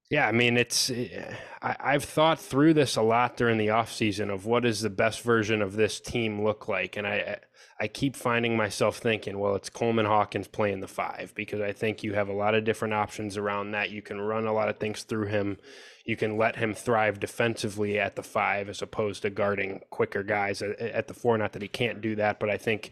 [0.09, 3.91] yeah, I mean, it's eh, I, have thought through this a lot during the off
[3.91, 7.39] season of what does the best version of this team look like, and I
[7.79, 12.03] I keep finding myself thinking, well, it's Coleman Hawkins playing the five because I think
[12.03, 13.91] you have a lot of different options around that.
[13.91, 15.57] You can run a lot of things through him.
[16.03, 20.63] You can let him thrive defensively at the five as opposed to guarding quicker guys
[20.63, 21.37] at, the four.
[21.37, 22.91] Not that he can't do that, but I think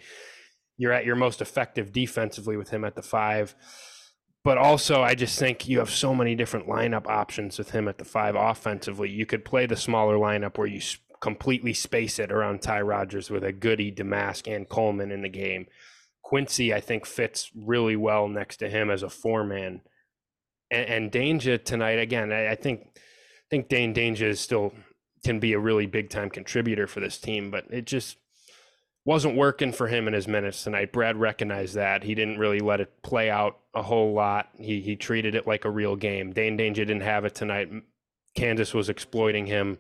[0.78, 3.56] you're at your most effective defensively with him at the five
[4.46, 7.98] but also I just think you have so many different lineup options with him at
[7.98, 9.10] the five offensively.
[9.10, 10.80] You could play the smaller lineup where you
[11.22, 15.68] completely space it around Ty Rodgers with a Goody, Domask, and Coleman in the game.
[16.22, 19.82] Quincy, I think, fits really well next to him as a four man.
[20.72, 24.74] And, and Dainja tonight, again, I, I think I think Dain Dainja is still
[25.24, 28.18] can be a really big time contributor for this team, but it just
[29.06, 30.92] wasn't working for him in his minutes tonight.
[30.92, 32.04] Brad recognized that.
[32.04, 34.50] He didn't really let it play out a whole lot.
[34.58, 36.34] He he treated it like a real game.
[36.34, 37.70] Dain Dainja didn't have it tonight.
[38.36, 39.78] Kansas was exploiting him,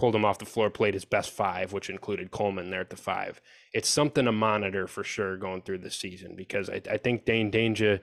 [0.00, 2.96] pulled him off the floor, played his best five, which included Coleman there at the
[2.96, 3.38] five.
[3.74, 7.52] It's something to monitor for sure going through the season because I, I think Dain
[7.52, 8.00] Dainja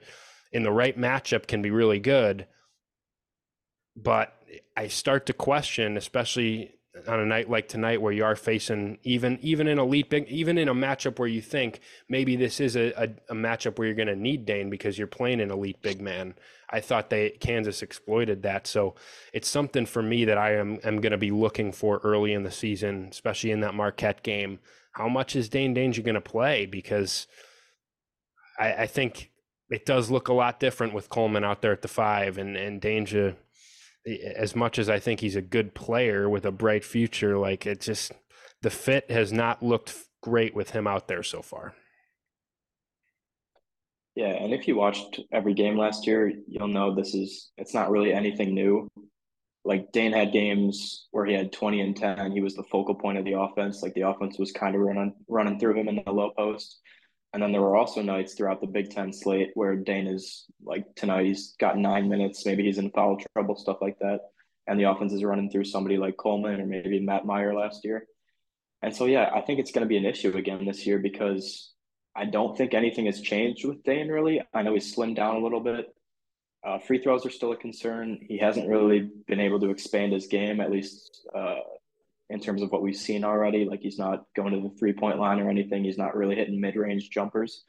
[0.52, 2.46] in the right matchup can be really good.
[3.96, 4.32] But
[4.76, 6.70] I start to question, especially
[7.08, 10.56] on a night like tonight where you are facing even even in elite big even
[10.56, 13.96] in a matchup where you think maybe this is a, a, a matchup where you're
[13.96, 16.34] going to need Dain because you're playing an elite big man.
[16.70, 18.66] I thought they Kansas exploited that.
[18.66, 18.94] So
[19.32, 22.42] it's something for me that I am am going to be looking for early in
[22.42, 24.58] the season, especially in that Marquette game.
[24.92, 26.66] How much is Dain Dainja going to play?
[26.66, 27.26] Because
[28.58, 29.30] I, I think
[29.70, 32.80] it does look a lot different with Coleman out there at the five and and
[32.80, 33.36] Dainja
[34.06, 37.80] as much as I think he's a good player with a bright future, like it
[37.80, 38.12] just
[38.62, 41.74] the fit has not looked great with him out there so far.
[44.18, 47.88] Yeah, and if you watched every game last year, you'll know this is it's not
[47.88, 48.88] really anything new.
[49.64, 52.32] Like Dain had games where he had 20 and 10.
[52.32, 53.80] He was the focal point of the offense.
[53.80, 56.80] Like the offense was kind of running running through him in the low post.
[57.32, 60.84] And then there were also nights throughout the Big Ten slate where Dain is like
[60.96, 64.18] tonight he's got nine minutes, maybe he's in foul trouble, stuff like that.
[64.66, 68.04] And the offense is running through somebody like Coleman or maybe Matt Mayer last year.
[68.82, 71.72] And so yeah, I think it's going to be an issue again this year because
[72.18, 74.42] I don't think anything has changed with Dain really.
[74.52, 75.94] I know he's slimmed down a little bit.
[76.66, 78.18] Uh, free throws are still a concern.
[78.20, 81.60] He hasn't really been able to expand his game, at least uh,
[82.28, 83.64] in terms of what we've seen already.
[83.64, 85.84] Like he's not going to the three point line or anything.
[85.84, 87.62] He's not really hitting mid range jumpers.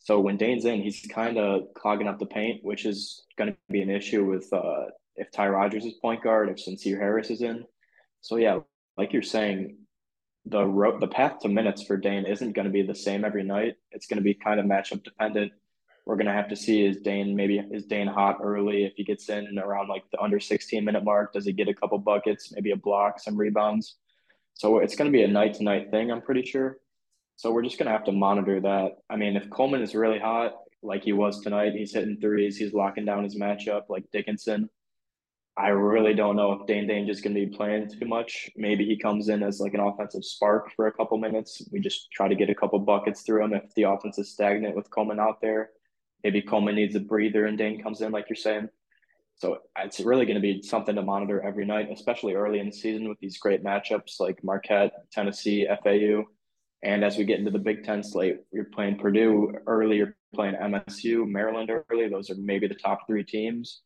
[0.00, 3.56] So when Dain's in, he's kind of clogging up the paint, which is going to
[3.70, 7.42] be an issue with uh, if Ty Rodgers is point guard, if Sencire Harris is
[7.42, 7.64] in.
[8.20, 8.58] So yeah,
[8.96, 9.78] like you're saying,
[10.46, 13.42] the ro- the path to minutes for Dain isn't going to be the same every
[13.44, 13.76] night.
[13.92, 15.52] It's going to be kind of matchup dependent.
[16.06, 19.28] we're gonna have to see is Dain maybe is Dain hot early if he gets
[19.30, 21.32] in around like the under 16 minute mark?
[21.32, 23.96] Does he get a couple buckets, maybe a block, some rebounds?
[24.54, 26.78] So it's gonna be a night to night thing, I'm pretty sure.
[27.36, 28.98] So we're just gonna have to monitor that.
[29.08, 32.74] I mean, if Coleman is really hot, like he was tonight, he's hitting threes, he's
[32.74, 34.68] locking down his matchup like Dickinson.
[35.56, 38.50] I really don't know if Dane Dain just going to be playing too much.
[38.56, 41.62] Maybe he comes in as like an offensive spark for a couple minutes.
[41.70, 44.74] We just try to get a couple buckets through him if the offense is stagnant
[44.74, 45.70] with Coleman out there.
[46.24, 48.68] Maybe Coleman needs a breather and Dain comes in, like you're saying.
[49.36, 52.72] So it's really going to be something to monitor every night, especially early in the
[52.72, 56.24] season with these great matchups like Marquette, Tennessee, FAU.
[56.82, 60.54] And as we get into the Big Ten slate, you're playing Purdue early, you're playing
[60.54, 62.08] MSU, Maryland early.
[62.08, 63.82] Those are maybe the top three teams.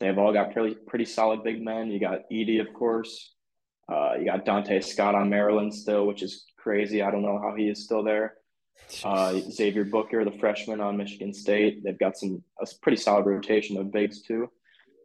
[0.00, 1.90] They've all got pretty pretty solid big men.
[1.90, 3.34] You got Edey, of course.
[3.90, 7.02] Uh, you got Donta Scott on Maryland still, which is crazy.
[7.02, 8.34] I don't know how he is still there.
[9.04, 11.82] Uh, Xavier Booker, the freshman on Michigan State.
[11.82, 14.50] They've got some a pretty solid rotation of bigs too.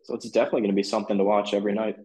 [0.04, 1.98] So it's definitely going to be something to watch every night.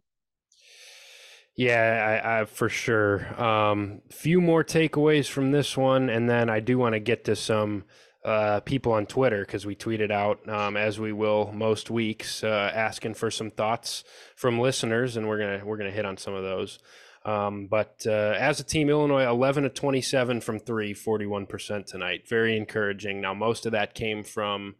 [1.57, 3.43] Yeah, I, I for sure.
[3.43, 7.37] Um, few more takeaways from this one, and then I do want to get to
[7.37, 7.85] some
[8.27, 12.73] uh, people on Twitter because we tweeted out, um, as we will most weeks, uh,
[12.75, 14.03] asking for some thoughts
[14.35, 16.81] from listeners, and we're gonna we're gonna hit on some of those.
[17.25, 22.29] Um, but uh, as a team, Illinois 11 to 27 from three, 41% tonight.
[22.29, 23.21] Very encouraging.
[23.21, 24.77] Now, most of that came from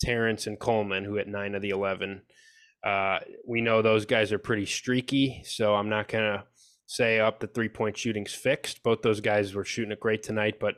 [0.00, 2.22] Terrence and Coleman, who hit nine of the 11.
[2.84, 6.44] Uh, we know those guys are pretty streaky, so I'm not gonna
[6.86, 8.82] say up the three point shooting's fixed.
[8.82, 10.76] Both those guys were shooting it great tonight, but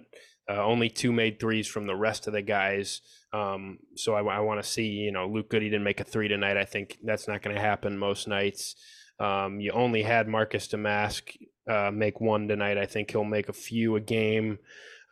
[0.49, 3.03] uh, only two made threes from the rest of the guys.
[3.33, 6.29] Um, so I, I want to see, you know, Luke Goode didn't make a three
[6.29, 6.57] tonight.
[6.57, 8.75] I think that's not going to happen most nights.
[9.21, 11.37] Um, you only had Marcus Domask
[11.69, 12.79] uh, make one tonight.
[12.79, 14.59] I think he'll make a few a game.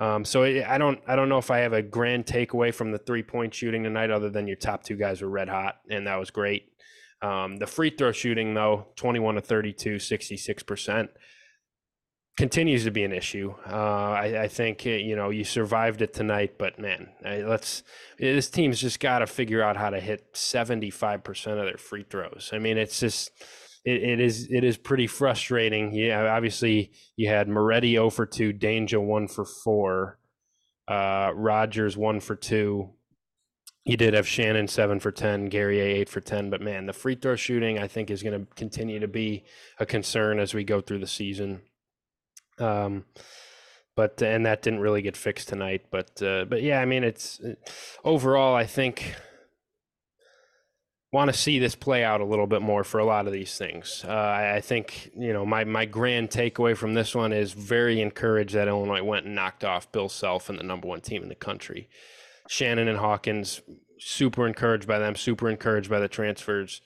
[0.01, 2.99] Um, so I don't, I don't know if I have a grand takeaway from the
[2.99, 6.17] three point shooting tonight, other than your top two guys were red hot, and that
[6.17, 6.73] was great.
[7.23, 11.09] Um, the free throw shooting, though, 21 to 32, 66%
[12.37, 13.55] continues to be an issue.
[13.67, 17.83] Uh, I, I, think eh, you know you survived it tonight, but man, let's
[18.19, 21.79] this team's just got to figure out how to hit seventy five percent of their
[21.79, 22.51] free throws.
[22.53, 23.31] I mean, it's just
[23.85, 25.95] it, it is it is pretty frustrating.
[25.95, 30.19] Yeah, obviously you had Moretti zero oh for two, Dainja one for four,
[30.89, 32.91] uh, Rodgers one for two.
[33.85, 37.15] You did have Shannon seven for ten, Guerrier eight for ten, but man, the free
[37.15, 39.45] throw shooting I think is going to continue to be
[39.79, 41.63] a concern as we go through the season.
[42.59, 43.05] Um,
[43.95, 45.87] but and that didn't really get fixed tonight.
[45.91, 47.55] But uh, but yeah, I mean, it's uh,
[48.05, 49.15] overall, I think
[51.13, 53.57] want to see this play out a little bit more for a lot of these
[53.57, 54.05] things.
[54.07, 58.01] Uh, I, I, think you know my my grand takeaway from this one is very
[58.01, 61.29] encouraged that Illinois went and knocked off Bill Self and the number one team in
[61.29, 61.89] the country.
[62.49, 63.63] Shannon and Hawkins,
[63.99, 66.83] super encouraged by them, super encouraged by the transfers.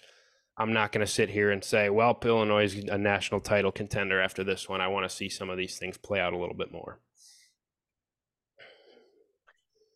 [0.60, 4.20] I'm not going to sit here and say, well, Illinois is a national title contender
[4.20, 4.82] after this one.
[4.82, 7.00] I want to see some of these things play out a little bit more.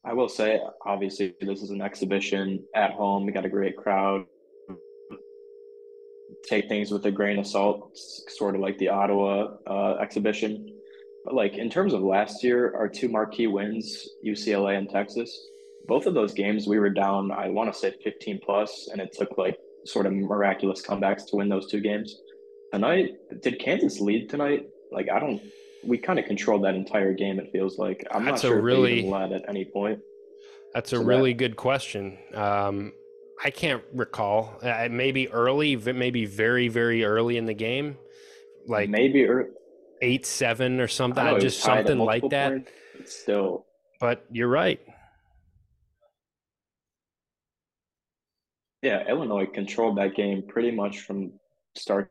[0.07, 3.27] I will say, obviously, this is an exhibition at home.
[3.27, 4.24] We got a great crowd.
[6.48, 7.98] Take things with a grain of salt,
[8.29, 10.74] sort of like the Ottawa uh, exhibition.
[11.27, 15.31] But like in terms of last year, our two marquee wins, UCLA and Texas,
[15.87, 17.31] both of those games we were down.
[17.33, 21.37] I want to say 15 plus, and it took like sort of miraculous comebacks to
[21.37, 22.16] win those two games.
[22.73, 23.11] Tonight,
[23.42, 24.66] did Kansas lead tonight?
[24.90, 25.40] Like I don't.
[25.85, 27.38] We kind of controlled that entire game.
[27.38, 30.01] It feels like I'm that's not sure really, if they led at any point.
[30.73, 32.18] That's a so really that, good question.
[32.35, 32.92] Um,
[33.44, 34.59] I can't recall.
[34.62, 37.99] Uh, maybe early, maybe very very early in the game,
[38.66, 39.29] like maybe
[40.03, 41.40] eight seven or something.
[41.40, 42.66] Just something like that.
[43.05, 43.66] Still,
[44.01, 44.81] but you're right.
[48.85, 51.33] Yeah, Illinois controlled that game pretty much from
[51.75, 52.11] start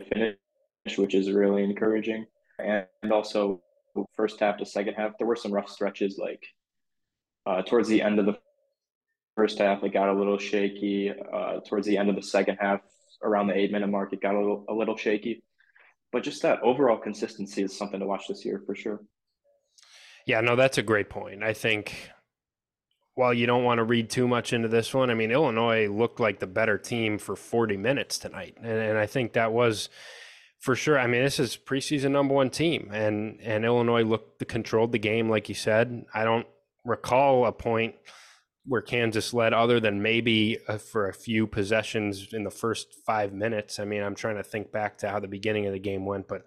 [0.00, 2.26] to finish, which is really encouraging.
[2.58, 3.62] And also,
[4.16, 6.18] first half to second half, there were some rough stretches.
[6.18, 6.44] Like
[7.46, 8.36] uh, towards the end of the
[9.36, 11.12] first half, it got a little shaky.
[11.12, 12.80] Uh, towards the end of the second half,
[13.22, 15.44] around the eight minute mark, it got a little a little shaky.
[16.10, 19.02] But just that overall consistency is something to watch this year for sure.
[20.26, 21.44] Yeah, no, that's a great point.
[21.44, 22.10] I think
[23.18, 26.20] while you don't want to read too much into this one, I mean, Illinois looked
[26.20, 28.54] like the better team for 40 minutes tonight.
[28.62, 29.88] And, and I think that was
[30.60, 30.96] for sure.
[30.96, 35.28] I mean, this is preseason number one team, and, and Illinois looked controlled the game,
[35.28, 36.04] like you said.
[36.14, 36.46] I don't
[36.84, 37.96] recall a point
[38.64, 43.32] where Kansas led other than maybe uh, for a few possessions in the first five
[43.32, 43.80] minutes.
[43.80, 46.28] I mean, I'm trying to think back to how the beginning of the game went,
[46.28, 46.46] but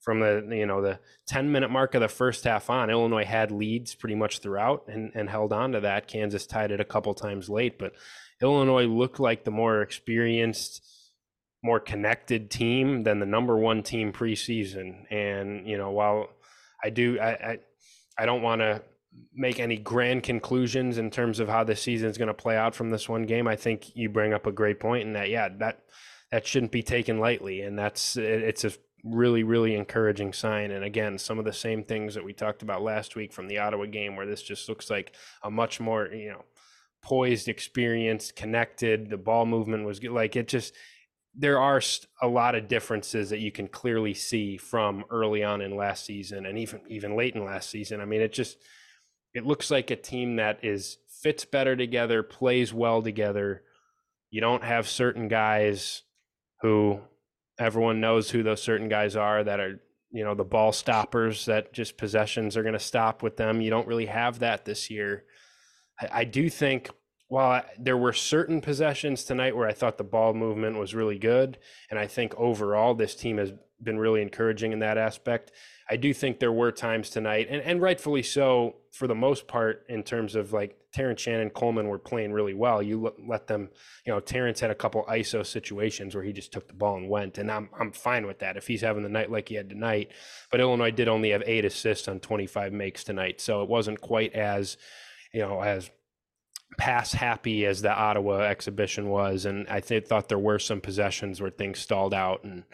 [0.00, 0.98] from the you know the
[1.28, 5.12] 10 minute mark of the first half on illinois had leads pretty much throughout and,
[5.14, 6.08] and held on to that.
[6.08, 7.92] Kansas tied it a couple times late but
[8.40, 10.82] illinois looked like the more experienced
[11.62, 15.04] more connected team than the number one team preseason.
[15.12, 16.28] And you know while
[16.82, 17.58] i do i i,
[18.18, 18.82] I don't want to
[19.34, 22.76] make any grand conclusions in terms of how the season is going to play out
[22.76, 25.48] from this one game i think you bring up a great point in that yeah
[25.58, 25.80] that
[26.30, 27.62] that shouldn't be taken lightly.
[27.62, 28.72] And that's it's a
[29.04, 30.70] really, really encouraging sign.
[30.70, 33.58] And again, some of the same things that we talked about last week from the
[33.58, 36.44] Ottawa game, where this just looks like a much more, you know,
[37.02, 39.10] poised, experienced, connected.
[39.10, 40.12] The ball movement was good.
[40.12, 40.74] Like it just,
[41.34, 41.80] there are
[42.20, 46.44] a lot of differences that you can clearly see from early on in last season
[46.44, 48.00] and even even late in last season.
[48.00, 48.58] I mean, it just
[49.32, 53.62] it looks like a team that is fits better together, plays well together.
[54.30, 56.02] You don't have certain guys
[56.62, 57.00] who
[57.60, 59.80] everyone knows who those certain guys are that are
[60.10, 63.60] you know the ball stoppers that just possessions are going to stop with them.
[63.60, 65.24] You don't really have that this year.
[66.00, 66.90] I, I, do think
[67.30, 71.58] while there were certain possessions tonight where i thought the ball movement was really good
[71.90, 73.52] and i think overall this team has
[73.82, 75.50] been really encouraging in that aspect
[75.90, 79.84] I do think there were times tonight, and, and rightfully so for the most part,
[79.88, 82.80] in terms of like Terrence Shannon, Coleman were playing really well.
[82.80, 83.70] You let them,
[84.06, 87.08] you know, Terrence had a couple ISO situations where he just took the ball and
[87.08, 89.68] went, and I'm I'm fine with that if he's having the night like he had
[89.68, 90.12] tonight.
[90.52, 94.32] But Illinois did only have eight assists on 25 makes tonight, so it wasn't quite
[94.32, 94.76] as,
[95.32, 95.90] you know, as
[96.78, 101.40] pass happy as the Ottawa exhibition was, and I th- thought there were some possessions
[101.40, 102.64] where things stalled out and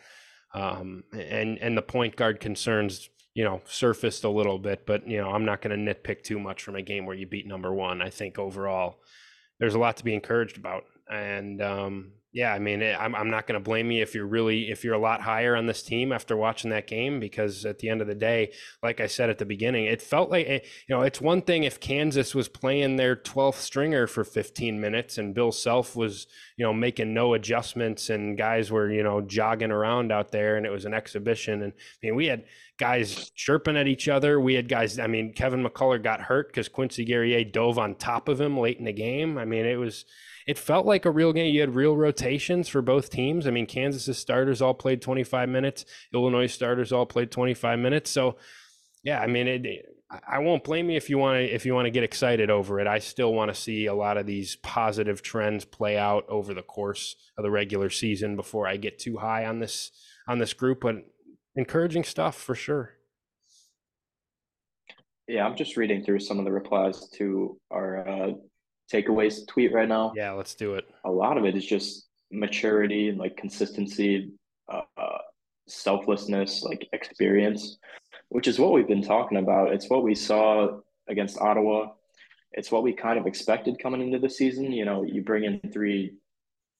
[0.54, 5.18] um, and and the point guard concerns you know surfaced a little bit, but you
[5.18, 7.72] know I'm not going to nitpick too much from a game where you beat number
[7.72, 8.00] one.
[8.00, 8.96] I think overall
[9.58, 13.46] there's a lot to be encouraged about, and um, yeah, I mean, I'm, I'm not
[13.46, 16.12] going to blame you if you're really if you're a lot higher on this team
[16.12, 19.38] after watching that game because at the end of the day, like I said at
[19.38, 22.96] the beginning, it felt like eh, you know it's one thing if Kansas was playing
[22.96, 26.26] their 12th stringer for 15 minutes and Bill Self was
[26.58, 30.66] you know making no adjustments and guys were you know jogging around out there and
[30.66, 32.44] it was an exhibition and I mean we had
[32.78, 34.38] guys chirping at each other.
[34.38, 34.98] We had guys.
[34.98, 38.78] I mean, Kevin McCullar got hurt because Quincy Guerrier dove on top of him late
[38.78, 39.38] in the game.
[39.38, 40.04] I mean, it was
[40.46, 41.52] it felt like a real game.
[41.52, 43.46] You had real rotations for both teams.
[43.46, 45.84] I mean, Kansas's starters all played 25 minutes.
[46.14, 48.10] Illinois starters all played 25 minutes.
[48.10, 48.36] So,
[49.02, 49.86] yeah, I mean, it,
[50.26, 52.78] I won't blame you if you want to if you want to get excited over
[52.78, 52.86] it.
[52.86, 56.62] I still want to see a lot of these positive trends play out over the
[56.62, 59.90] course of the regular season before I get too high on this
[60.28, 60.82] on this group.
[60.82, 60.96] But
[61.56, 62.92] encouraging stuff for sure.
[65.26, 68.32] Yeah, I'm just reading through some of the replies to our uh,
[68.92, 70.12] takeaways tweet right now.
[70.16, 70.88] Yeah, let's do it.
[71.04, 74.32] A lot of it is just maturity and like consistency,
[74.68, 75.18] uh, uh,
[75.68, 77.78] selflessness, like experience,
[78.28, 79.72] which is what we've been talking about.
[79.72, 81.92] It's what we saw against Ottawa.
[82.52, 84.72] It's what we kind of expected coming into the season.
[84.72, 86.14] You know, you bring in three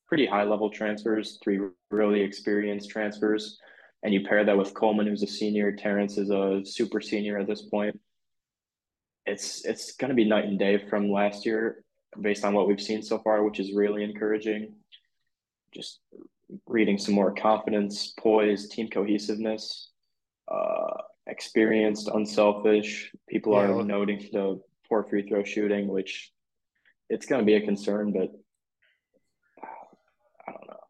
[0.07, 3.59] pretty high level transfers, three really experienced transfers,
[4.02, 5.72] and you pair that with Coleman, who's a senior.
[5.72, 7.98] Terrence is a super senior at this point.
[9.26, 11.84] It's it's going to be night and day from last year
[12.20, 14.74] based on what we've seen so far, which is really encouraging.
[15.74, 16.00] Just
[16.66, 19.90] reading some more confidence, poise, team cohesiveness,
[20.48, 23.12] uh, experienced, unselfish.
[23.28, 23.70] People yeah.
[23.70, 26.32] are noting the poor free throw shooting, which
[27.08, 28.32] it's going to be a concern, but
[30.46, 30.80] I don't know.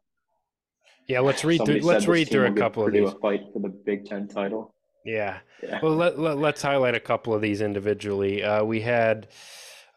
[1.07, 1.81] Yeah, let's read through.
[1.81, 3.09] Let's read through a couple of these.
[3.09, 4.73] A fight for the Big Ten title.
[5.05, 5.37] Yeah.
[5.63, 5.79] yeah.
[5.81, 8.43] Well, let, let, us highlight a couple of these individually.
[8.43, 9.29] Uh, we had.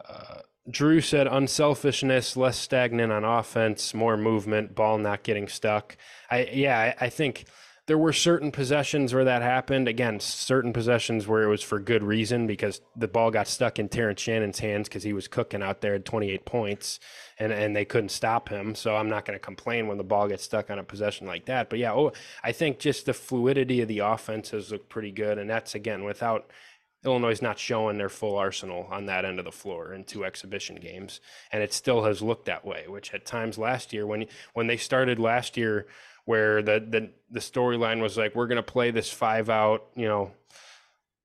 [0.09, 0.41] Uh,
[0.71, 5.97] Drew said unselfishness, less stagnant on offense, more movement, ball not getting stuck.
[6.31, 7.45] I yeah, I, I think
[7.87, 9.89] there were certain possessions where that happened.
[9.89, 13.89] Again, certain possessions where it was for good reason because the ball got stuck in
[13.89, 17.01] Terrence Shannon's hands because he was cooking out there at 28 points
[17.39, 18.77] and, and they couldn't stop him.
[18.77, 21.47] So I'm not going to complain when the ball gets stuck on a possession like
[21.47, 21.69] that.
[21.69, 22.13] But yeah, oh,
[22.45, 25.39] I think just the fluidity of the offense has looked pretty good.
[25.39, 26.49] And that's, again, without–
[27.05, 30.25] Illinois is not showing their full arsenal on that end of the floor in two
[30.25, 31.21] exhibition games,
[31.51, 32.85] and it still has looked that way.
[32.89, 35.87] Which at times last year, when when they started last year,
[36.27, 40.07] where the the, the storyline was like, we're going to play this five out, you
[40.07, 40.33] know,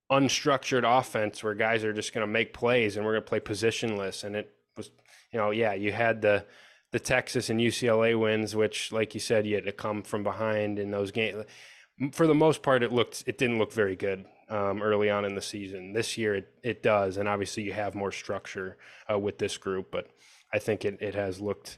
[0.10, 3.42] unstructured offense where guys are just going to make plays and we're going to play
[3.42, 4.92] positionless, and it was,
[5.34, 6.46] you know, yeah, you had the
[6.92, 10.80] the Texas and UCLA wins, which, like you said, you had to come from behind
[10.80, 11.44] in those games.
[12.14, 15.36] For the most part, it looked it didn't look very good um, early on in
[15.36, 15.94] the season.
[15.94, 18.78] This year it, it does, and obviously you have more structure
[19.12, 20.08] uh, with this group, but
[20.54, 21.78] I think it, it has looked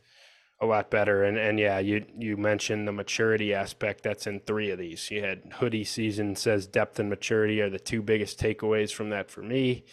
[0.59, 1.23] a lot better.
[1.23, 4.03] And and yeah, you you mentioned the maturity aspect.
[4.03, 5.09] That's in three of these.
[5.11, 9.29] You had hoodie season says depth and maturity are the two biggest takeaways from that
[9.29, 9.85] for me.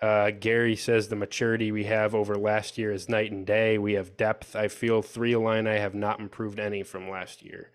[0.00, 3.78] Uh, Gary says the maturity we have over last year is night and day.
[3.78, 4.54] We have depth.
[4.54, 7.72] I feel three line I have not improved any from last year.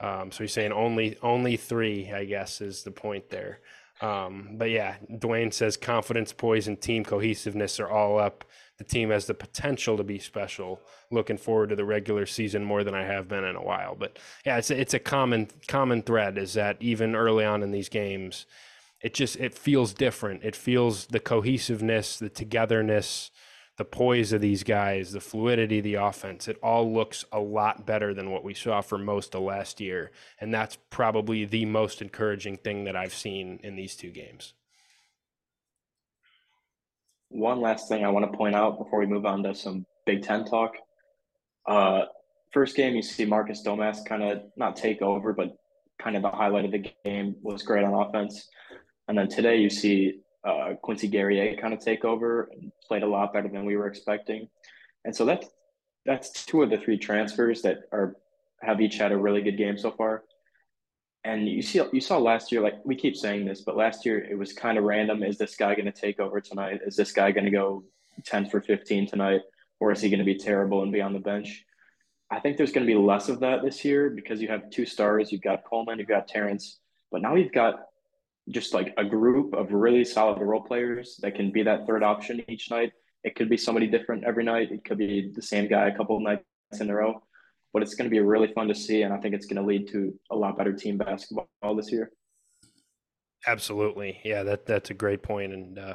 [0.00, 3.60] Um, so he's saying only only three, I guess, is the point there.
[4.00, 8.44] Um, but yeah, Dwayne says confidence, poise, and team cohesiveness are all up.
[8.78, 10.80] The team has the potential to be special.
[11.10, 13.96] Looking forward to the regular season more than I have been in a while.
[13.98, 17.72] But yeah, it's a, it's a common common thread is that even early on in
[17.72, 18.46] these games,
[19.00, 20.44] it just it feels different.
[20.44, 23.32] It feels the cohesiveness, the togetherness,
[23.78, 27.86] the poise of these guys, the fluidity of the offense, it all looks a lot
[27.86, 30.10] better than what we saw for most of last year.
[30.40, 34.52] And that's probably the most encouraging thing that I've seen in these two games.
[37.28, 40.24] One last thing I want to point out before we move on to some Big
[40.24, 40.72] Ten talk.
[41.64, 42.06] Uh,
[42.52, 45.56] first game, you see Marcus Domask kind of not take over, but
[46.02, 48.48] kind of the highlight of the game was great on offense.
[49.06, 53.06] And then today, you see uh, Quincy Guerrier kind of take over and played a
[53.06, 54.48] lot better than we were expecting.
[55.04, 55.46] And so that's
[56.04, 58.16] that's two of the three transfers that are
[58.62, 60.24] have each had a really good game so far.
[61.24, 64.24] And you see, you saw last year, like we keep saying this, but last year
[64.24, 65.22] it was kind of random.
[65.22, 66.80] Is this guy going to take over tonight?
[66.86, 67.84] Is this guy going to go
[68.24, 69.42] 10 for 15 tonight?
[69.80, 71.64] Or is he going to be terrible and be on the bench?
[72.30, 74.86] I think there's going to be less of that this year because you have two
[74.86, 75.32] stars.
[75.32, 76.78] You've got Coleman, you've got Terrence,
[77.10, 77.80] but now you've got
[78.50, 82.42] just like a group of really solid role players that can be that third option
[82.48, 82.92] each night.
[83.24, 84.70] It could be somebody different every night.
[84.70, 86.44] It could be the same guy a couple nights
[86.80, 87.22] in a row,
[87.72, 89.02] but it's going to be really fun to see.
[89.02, 92.10] And I think it's going to lead to a lot better team basketball this year.
[93.46, 94.20] Absolutely.
[94.24, 95.52] Yeah, that, that's a great point.
[95.52, 95.94] And, uh,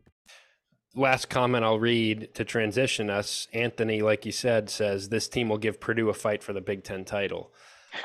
[0.95, 3.47] last comment I'll read to transition us.
[3.53, 6.83] Anthony, like you said, says this team will give Purdue a fight for the Big
[6.83, 7.51] Ten title.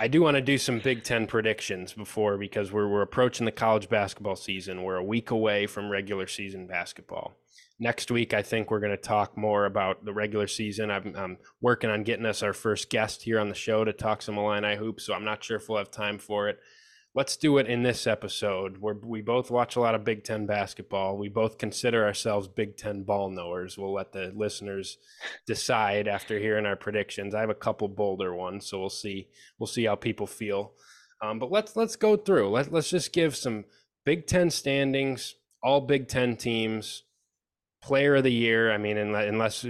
[0.00, 3.52] I do want to do some Big Ten predictions before because we're, we're approaching the
[3.52, 4.82] college basketball season.
[4.82, 7.36] We're a week away from regular season basketball.
[7.78, 10.90] Next week, I think we're going to talk more about the regular season.
[10.90, 14.22] I'm, I'm working on getting us our first guest here on the show to talk
[14.22, 16.58] some Illini hoops, so I'm not sure if we'll have time for it
[17.16, 20.44] let's do it in this episode where we both watch a lot of Big Ten
[20.44, 21.16] basketball.
[21.16, 23.78] We both consider ourselves Big Ten ball knowers.
[23.78, 24.98] We'll let the listeners
[25.46, 27.34] decide after hearing our predictions.
[27.34, 29.28] I have a couple bolder ones, so we'll see.
[29.58, 30.74] We'll see how people feel.
[31.22, 32.50] Um, but let's let's go through.
[32.50, 33.64] Let let's just give some
[34.04, 37.04] Big Ten standings, all Big Ten teams,
[37.82, 38.70] player of the year.
[38.70, 39.64] I mean, unless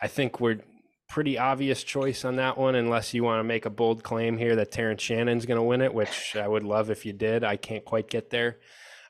[0.00, 0.60] I think we're
[1.08, 4.56] pretty obvious choice on that one, unless you want to make a bold claim here
[4.56, 7.44] that Terrence Shannon's going to win it, which I would love if you did.
[7.44, 8.58] I can't quite get there.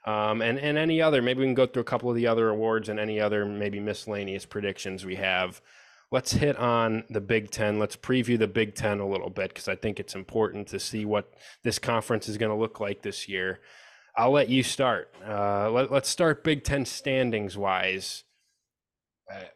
[0.05, 2.49] Um, and and any other, maybe we can go through a couple of the other
[2.49, 5.61] awards and any other maybe miscellaneous predictions we have.
[6.13, 7.81] Let's hit on the Big Ten.
[7.81, 11.05] Let's preview the Big Ten a little bit because I think it's important to see
[11.05, 11.33] what
[11.65, 13.59] this conference is going to look like this year.
[14.17, 15.13] I'll let you start.
[15.27, 18.23] Uh, let, let's start Big Ten standings wise.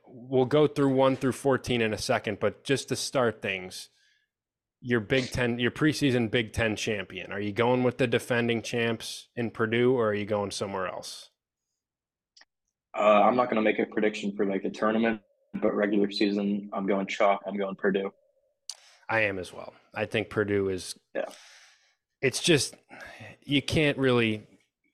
[0.06, 3.88] We'll go through one through 14 in a second, but just to start things,
[4.80, 9.28] your Big Ten, your preseason Big Ten champion, are you going with the defending champs
[9.36, 11.30] in Purdue or are you going somewhere else?
[12.96, 15.20] Uh, I'm not going to make a prediction for like the tournament,
[15.54, 17.40] but regular season, I'm going chalk.
[17.46, 18.12] I'm going Purdue.
[19.08, 19.74] I am as well.
[19.94, 20.96] I think Purdue is.
[21.14, 21.26] Yeah.
[22.22, 22.74] It's just
[23.42, 24.46] you can't really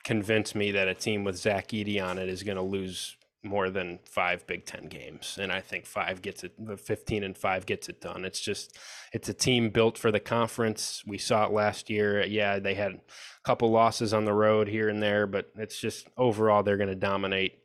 [0.04, 3.16] convince me that a team with Zach Edey on it is going to lose
[3.47, 6.53] more than five Big Ten games, and I think five gets it.
[6.78, 8.24] Fifteen and five gets it done.
[8.24, 8.76] It's just
[9.12, 11.03] it's a team built for the conference.
[11.07, 12.24] We saw it last year.
[12.24, 13.01] Yeah, they had a
[13.44, 16.94] couple losses on the road here and there, but it's just overall they're going to
[16.94, 17.59] dominate.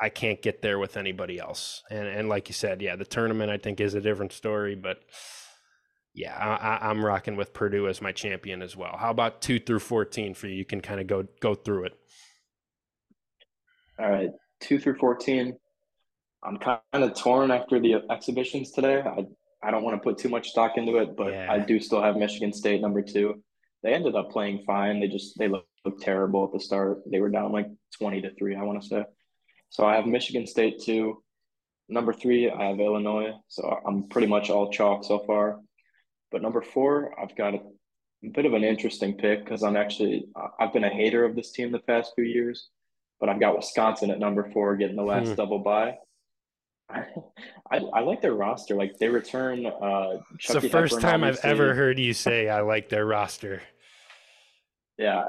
[0.00, 3.50] I can't get there with anybody else, and and like you said, yeah, the tournament
[3.50, 4.98] I think is a different story, but.
[6.14, 8.98] Yeah, I, I'm rocking with Purdue as my champion as well.
[8.98, 10.56] How about two through fourteen for you?
[10.56, 11.94] You can kind of go go through it.
[13.98, 14.28] All right
[14.62, 15.56] two through 14.
[16.44, 19.00] I'm kind of torn after the exhibitions today.
[19.00, 19.26] I,
[19.62, 21.52] I don't want to put too much stock into it, but yeah.
[21.52, 23.42] I do still have Michigan State number two.
[23.82, 25.00] They ended up playing fine.
[25.00, 27.02] They just they looked, looked terrible at the start.
[27.10, 29.04] They were down like 20 to 3, I want to say.
[29.70, 31.22] So I have Michigan State two.
[31.88, 33.32] number three, I have Illinois.
[33.48, 35.60] So I'm pretty much all chalk so far.
[36.30, 37.60] But number four, I've got a
[38.34, 40.26] bit of an interesting pick because I'm actually
[40.60, 42.68] I've been a hater of this team the past few years,
[43.22, 45.34] but I've got Wisconsin at number four getting the last hmm.
[45.36, 45.94] double bye.
[46.90, 47.04] I,
[47.70, 48.74] I, I like their roster.
[48.74, 49.64] Like they return.
[49.64, 53.62] Uh, it's the first Hepburn, time I've ever heard you say I like their roster.
[54.98, 55.22] Yeah,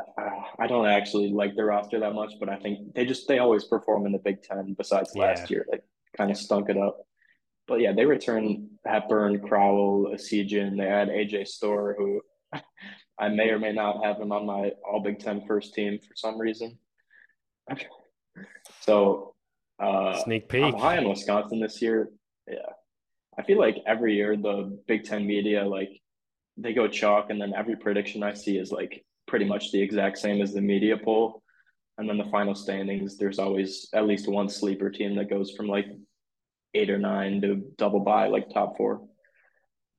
[0.60, 3.66] I don't actually like their roster that much, but I think they just they always
[3.66, 4.74] perform in the Big Ten.
[4.76, 5.58] Besides last yeah.
[5.58, 5.78] year, they
[6.18, 6.98] kind of stunk it up.
[7.68, 10.78] But yeah, they return Hepburn, Crowl, Essegian.
[10.78, 12.22] They add AJ Storr, who
[13.20, 16.16] I may or may not have him on my All Big Ten first team for
[16.16, 16.80] some reason.
[18.82, 19.34] So
[19.82, 20.64] uh, sneak peek.
[20.64, 22.10] I'm high on Wisconsin this year.
[22.48, 22.58] Yeah,
[23.38, 25.90] I feel like every year the Big Ten media like
[26.58, 30.18] they go chalk, and then every prediction I see is like pretty much the exact
[30.18, 31.42] same as the media poll.
[31.98, 35.68] And then the final standings, there's always at least one sleeper team that goes from
[35.68, 35.88] like
[36.74, 39.02] eight or nine to double by like top four.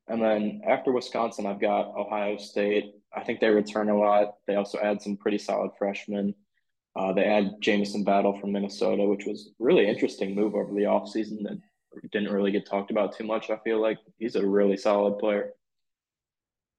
[0.09, 2.93] And then after Wisconsin, I've got Ohio State.
[3.17, 4.35] I think they return a lot.
[4.47, 6.35] They also add some pretty solid freshmen.
[6.97, 11.43] Uh, they add Jamison Battle from Minnesota, which was really interesting move over the offseason
[11.43, 11.59] that
[12.13, 13.51] didn't really get talked about too much.
[13.51, 15.51] I feel like he's a really solid player.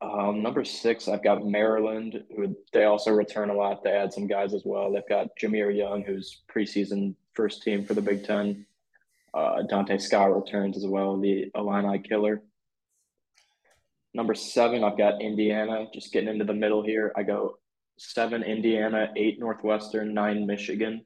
[0.02, 3.84] Um, number six, I've got Maryland, who they also return a lot.
[3.84, 4.92] They add some guys as well.
[4.92, 8.66] They've got Jahmir Young, who's preseason first team for the Big Ten.
[9.34, 12.42] Uh, Donta Scott returns as well, the Illini killer.
[14.14, 15.88] Number seven, I've got Indiana.
[15.94, 17.12] Just getting into the middle here.
[17.18, 17.58] I go
[17.98, 21.06] seven Indiana, eight Northwestern, nine Michigan.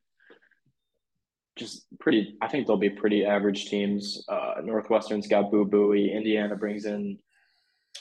[1.55, 2.37] Just pretty.
[2.41, 4.23] I think they'll be pretty average teams.
[4.29, 6.13] Uh, Northwestern's got Boo Buie.
[6.13, 7.17] Indiana brings in.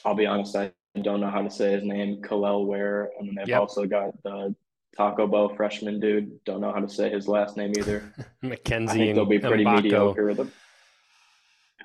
[0.05, 0.55] I'll be honest.
[0.55, 0.71] I
[1.01, 2.21] don't know how to say his name.
[2.21, 3.59] Kel'el Ware, and then they've yep.
[3.59, 4.55] also got the
[4.95, 6.43] Taco Bell freshman dude.
[6.45, 8.13] Don't know how to say his last name either.
[8.41, 8.91] Mackenzie.
[8.91, 9.83] I think they'll be pretty Mgbako.
[9.83, 10.33] mediocre.
[10.33, 10.51] The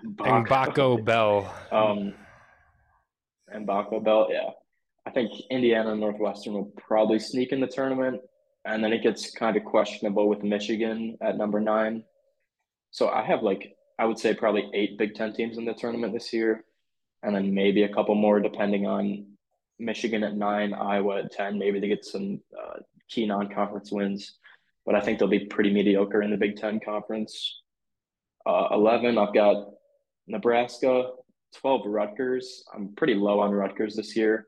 [0.04, 1.54] Mgbako Bell.
[1.70, 2.14] Um,
[3.54, 4.50] Mgbako Bell, yeah.
[5.06, 8.20] I think Indiana and Northwestern will probably sneak in the tournament.
[8.64, 12.04] And then it gets kind of questionable with Michigan at number nine.
[12.90, 16.14] So I have like, I would say probably eight Big Ten teams in the tournament
[16.14, 16.64] this year.
[17.22, 19.26] And then maybe a couple more depending on
[19.78, 21.58] Michigan at nine, Iowa at 10.
[21.58, 22.78] Maybe they get some uh,
[23.08, 24.38] key non conference wins.
[24.86, 27.62] But I think they'll be pretty mediocre in the Big Ten conference.
[28.46, 29.68] Uh, 11, I've got
[30.26, 31.10] Nebraska,
[31.56, 32.64] 12 Rutgers.
[32.74, 34.46] I'm pretty low on Rutgers this year.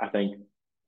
[0.00, 0.36] I think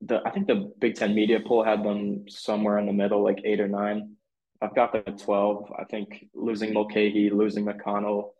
[0.00, 3.40] the I think the Big Ten media poll had them somewhere in the middle, like
[3.44, 4.16] eight or nine.
[4.60, 5.72] I've got them at 12.
[5.76, 8.30] I think losing Mulcahy, losing McConnell,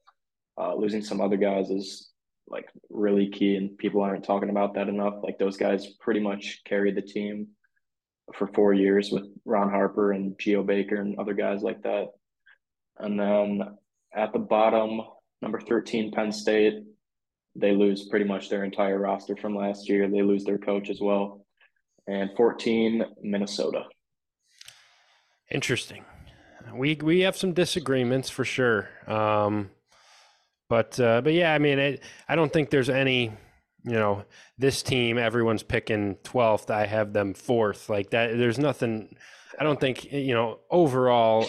[0.57, 2.11] uh, losing some other guys is
[2.47, 5.15] like really key, and people aren't talking about that enough.
[5.23, 7.49] Like those guys pretty much carried the team
[8.35, 12.09] for four years with Ron Harper and Geo Baker and other guys like that.
[12.99, 13.63] And then
[14.15, 15.01] at the bottom,
[15.41, 16.85] number 13, Penn State
[17.55, 20.09] they lose pretty much their entire roster from last year.
[20.09, 21.45] They lose their coach as well.
[22.07, 23.85] And 14, Minnesota.
[25.51, 26.05] Interesting.
[26.75, 28.89] We we have some disagreements for sure.
[29.07, 29.71] Um,
[30.69, 33.33] but uh, but yeah, I mean, it, I don't think there's any.
[33.85, 34.25] You know,
[34.59, 36.71] this team, everyone's picking 12th.
[36.71, 37.91] I have them fourth.
[37.91, 39.17] Like that, there's nothing.
[39.59, 41.49] I don't think you know overall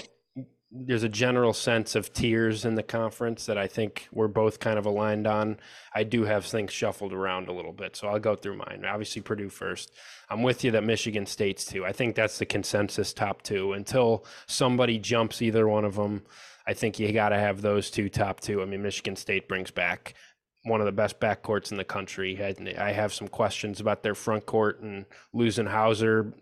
[0.75, 4.79] there's a general sense of tiers in the conference that I think we're both kind
[4.79, 5.59] of aligned on.
[5.93, 8.83] I do have things shuffled around a little bit, so I'll go through mine.
[8.83, 9.93] Obviously, Purdue first.
[10.31, 11.85] I'm with you that Michigan State's too.
[11.85, 13.73] I think that's the consensus top two.
[13.73, 16.23] Until somebody jumps either one of them,
[16.65, 18.63] I think you got to have those two top two.
[18.63, 20.15] I mean, Michigan State brings back
[20.63, 22.41] one of the best backcourts in the country.
[22.77, 26.33] I have some questions about their front court and losing Hauser.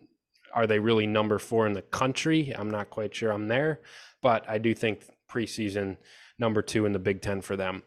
[0.53, 2.53] Are they really number four in the country?
[2.55, 3.81] I'm not quite sure I'm there
[4.21, 5.97] but I do think preseason
[6.37, 7.83] number two in the Big Ten for them.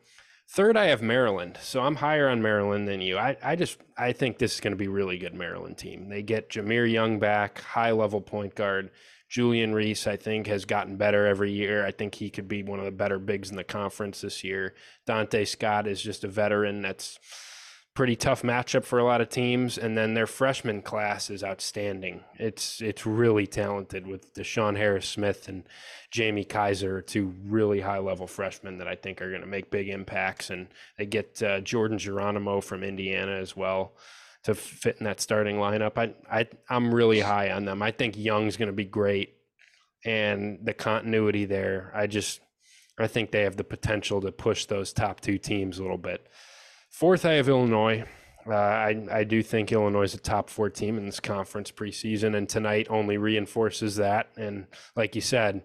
[0.49, 1.59] Third, I have Maryland.
[1.62, 3.16] So I'm higher on Maryland than you.
[3.16, 6.09] I, I just I think this is going to be really good Maryland team.
[6.09, 8.91] They get Jahmir Young back, high level point guard.
[9.28, 11.85] Julian Reese, I think, has gotten better every year.
[11.85, 14.74] I think he could be one of the better bigs in the conference this year.
[15.09, 17.18] Donta Scott is just a veteran that's
[17.95, 19.78] pretty tough matchup for a lot of teams.
[19.78, 22.24] And then their freshman class is outstanding.
[22.38, 25.62] It's it's really talented with DeShawn Harris Smith and
[26.11, 29.88] Jamie Kaiser, two really high level freshmen that I think are going to make big
[29.88, 30.51] impacts.
[30.51, 30.68] And
[30.99, 33.95] they get uh, Jordan Geronimo from Indiana as well
[34.42, 35.97] to fit in that starting lineup.
[35.97, 37.80] I, I I'm really high on them.
[37.80, 39.34] I think Young's going to be great,
[40.05, 41.92] and the continuity there.
[41.95, 42.40] I just
[42.99, 46.28] I think they have the potential to push those top two teams a little bit.
[46.95, 48.05] Fourth, I have Illinois.
[48.47, 52.36] Uh, I, I do think Illinois is a top four team in this conference preseason,
[52.36, 54.28] and tonight only reinforces that.
[54.36, 55.64] And like you said,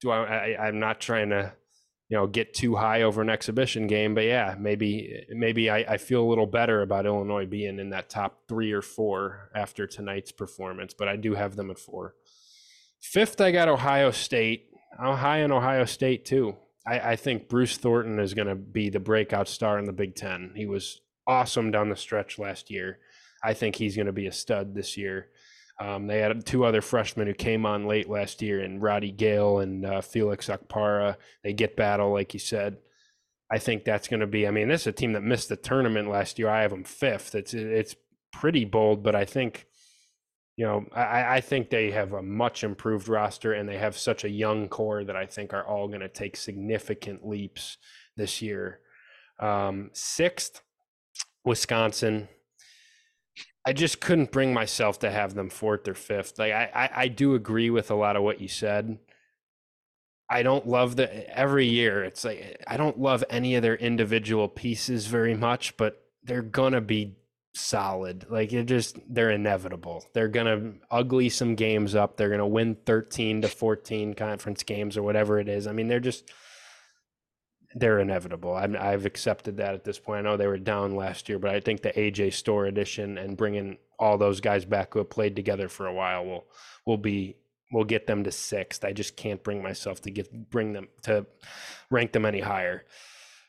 [0.00, 1.52] do I, I I'm not trying to
[2.08, 4.16] you know get too high over an exhibition game.
[4.16, 8.10] But yeah, maybe maybe I, I feel a little better about Illinois being in that
[8.10, 10.92] top three or four after tonight's performance.
[10.92, 12.16] But I do have them at four.
[13.00, 14.70] Fifth, I got Ohio State.
[14.98, 16.56] I'm high on Ohio State too.
[16.86, 20.14] I, I think Bruce Thornton is going to be the breakout star in the Big
[20.14, 20.52] Ten.
[20.54, 22.98] He was awesome down the stretch last year.
[23.42, 25.28] I think he's going to be a stud this year.
[25.80, 29.58] Um, they had two other freshmen who came on late last year, and Roddy Gayle
[29.58, 31.16] and uh, Felix Okpara.
[31.42, 32.78] They get battle, like you said.
[33.50, 34.46] I think that's going to be.
[34.46, 36.48] I mean, this is a team that missed the tournament last year.
[36.48, 37.34] I have them fifth.
[37.34, 37.96] It's it's
[38.32, 39.66] pretty bold, but I think,
[40.56, 44.24] you know, I, I think they have a much improved roster, and they have such
[44.24, 47.76] a young core that I think are all going to take significant leaps
[48.16, 48.80] this year.
[49.40, 50.62] Um, sixth,
[51.44, 52.28] Wisconsin.
[53.66, 56.38] I just couldn't bring myself to have them fourth or fifth.
[56.38, 58.98] Like I, I, I, do agree with a lot of what you said.
[60.28, 62.04] I don't love the every year.
[62.04, 66.82] It's like I don't love any of their individual pieces very much, but they're gonna
[66.82, 67.16] be
[67.54, 68.26] solid.
[68.28, 70.04] Like it just they're inevitable.
[70.12, 72.16] They're gonna ugly some games up.
[72.16, 75.66] They're gonna win thirteen to fourteen conference games or whatever it is.
[75.66, 76.30] I mean, they're just
[77.76, 78.54] they're inevitable.
[78.54, 80.20] i have accepted that at this point.
[80.20, 83.36] I know they were down last year, but I think the AJ Storr addition and
[83.36, 86.44] bringing all those guys back who have played together for a while will
[86.86, 87.36] will be
[87.72, 88.84] will get them to sixth.
[88.84, 91.26] I just can't bring myself to get bring them to
[91.90, 92.84] rank them any higher.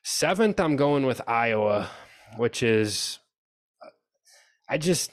[0.04, 1.90] Seventh, I'm going with Iowa,
[2.38, 3.20] which is
[4.68, 5.12] I just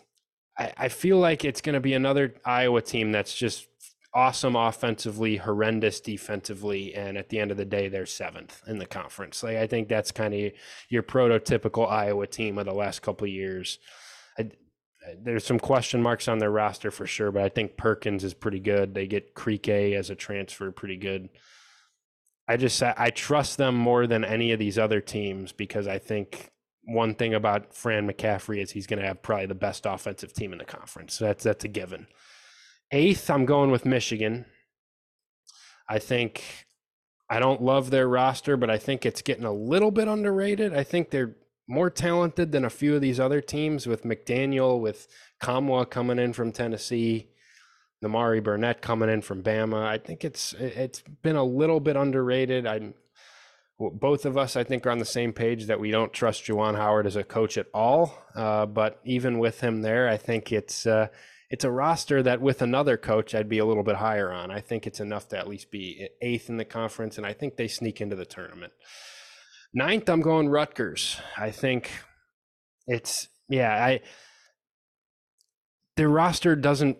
[0.59, 3.68] I, I feel like it's going to be another Iowa team that's just
[4.14, 8.86] awesome offensively, horrendous defensively, and at the end of the day, they're seventh in the
[8.86, 9.42] conference.
[9.42, 10.53] Like I think that's kind of
[10.88, 13.78] your prototypical Iowa team of the last couple years.
[14.38, 14.50] I,
[15.20, 18.61] there's some question marks on their roster for sure, but I think Perkins is pretty
[18.61, 18.94] good.
[18.94, 21.28] They get Krikke as a transfer, pretty good.
[22.46, 26.51] I just I trust them more than any of these other teams because I think
[26.85, 30.53] one thing about Fran McCaffery is he's going to have probably the best offensive team
[30.53, 31.14] in the conference.
[31.14, 32.07] So that's that's a given.
[32.91, 34.47] Eighth, I'm going with Michigan.
[35.89, 36.43] I think
[37.30, 40.74] I don't love their roster, but I think it's getting a little bit underrated.
[40.74, 41.37] I think they're
[41.68, 45.09] more talented than a few of these other teams with McDaniel, with
[45.41, 47.28] Nkamhoua coming in from Tennessee,
[48.05, 49.87] Nimari Burnett coming in from Bama.
[49.87, 52.66] I think it's it's been a little bit underrated.
[52.66, 52.93] I
[53.78, 56.76] both of us, I think, are on the same page that we don't trust Juwan
[56.76, 58.16] Howard as a coach at all.
[58.34, 61.08] Uh, but even with him there, I think it's uh,
[61.50, 64.50] it's a roster that with another coach I'd be a little bit higher on.
[64.50, 67.56] I think it's enough to at least be eighth in the conference, and I think
[67.56, 68.72] they sneak into the tournament.
[69.74, 71.18] Ninth, I'm going Rutgers.
[71.36, 71.90] I think
[72.86, 74.00] it's yeah, I
[75.96, 76.98] their roster doesn't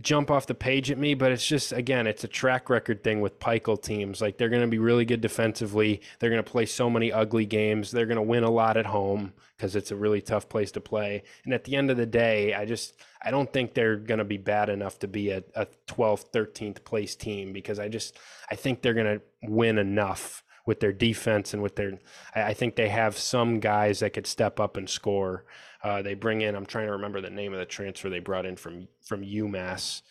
[0.00, 3.20] jump off the page at me, but it's just again, it's a track record thing
[3.20, 4.20] with Pikiell teams.
[4.20, 6.00] Like they're going to be really good defensively.
[6.18, 7.90] They're going to play so many ugly games.
[7.90, 10.80] They're going to win a lot at home because it's a really tough place to
[10.80, 11.24] play.
[11.44, 14.24] And at the end of the day, I just I don't think they're going to
[14.24, 18.16] be bad enough to be a, a 12th, 13th place team because I just
[18.50, 21.98] I think they're going to win enough with their defense and with their
[22.34, 25.44] I think they have some guys that could step up and score
[25.82, 28.46] uh, they bring in, I'm trying to remember the name of the transfer they brought
[28.46, 30.02] in from from UMass,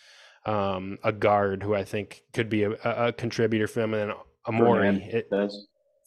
[0.46, 4.18] um, a guard who I think could be a, a contributor for them, and then
[4.48, 4.88] Amori.
[4.88, 5.14] Fernandes.
[5.14, 5.30] It,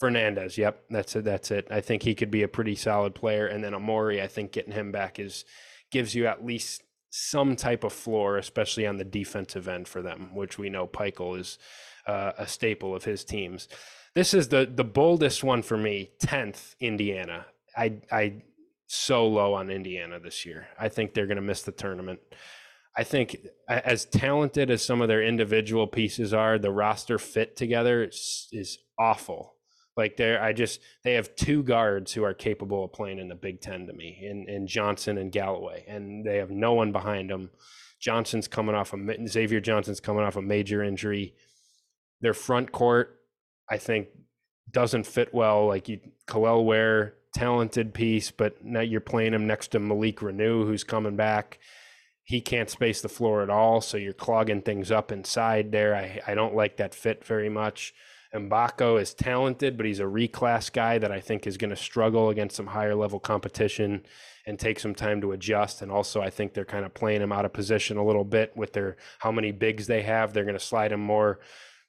[0.03, 1.25] Fernandes, yep, that's it.
[1.25, 1.69] That's it.
[1.71, 4.21] I think he could be a pretty solid player, and then Amori.
[4.21, 5.47] I think getting him back is
[5.91, 10.35] gives you at least some type of floor, especially on the defensive end for them,
[10.35, 11.59] which we know Pikiell is
[12.07, 13.69] uh, a staple of his teams.
[14.15, 16.11] This is the the boldest one for me.
[16.19, 17.47] Tenth, Indiana.
[17.77, 18.43] I I
[18.87, 20.69] so low on Indiana this year.
[20.79, 22.21] I think they're going to miss the tournament.
[22.97, 23.37] I think
[23.69, 28.79] as talented as some of their individual pieces are, the roster fit together is, is
[28.99, 29.55] awful.
[29.97, 33.35] Like they I just they have two guards who are capable of playing in the
[33.35, 37.31] Big Ten to me, in, in Johnson and Galloway, and they have no one behind
[37.31, 37.51] them.
[38.01, 41.35] Johnson's coming off a Xavier Johnson's coming off a major injury.
[42.21, 43.21] Their front court,
[43.71, 44.09] I think,
[44.71, 45.67] doesn't fit well.
[45.67, 50.67] Like you, Kel'el Ware talented piece, but now you're playing him next to Malik Reneau,
[50.67, 51.59] who's coming back.
[52.23, 55.95] He can't space the floor at all, so you're clogging things up inside there.
[55.95, 57.95] I, I don't like that fit very much.
[58.35, 62.31] Mgbako is talented, but he's a reclass guy that I think is going to struggle
[62.31, 64.05] against some higher level competition
[64.47, 65.83] and take some time to adjust.
[65.83, 68.57] And also, I think they're kind of playing him out of position a little bit
[68.57, 70.33] with their how many bigs they have.
[70.33, 71.39] They're going to slide him more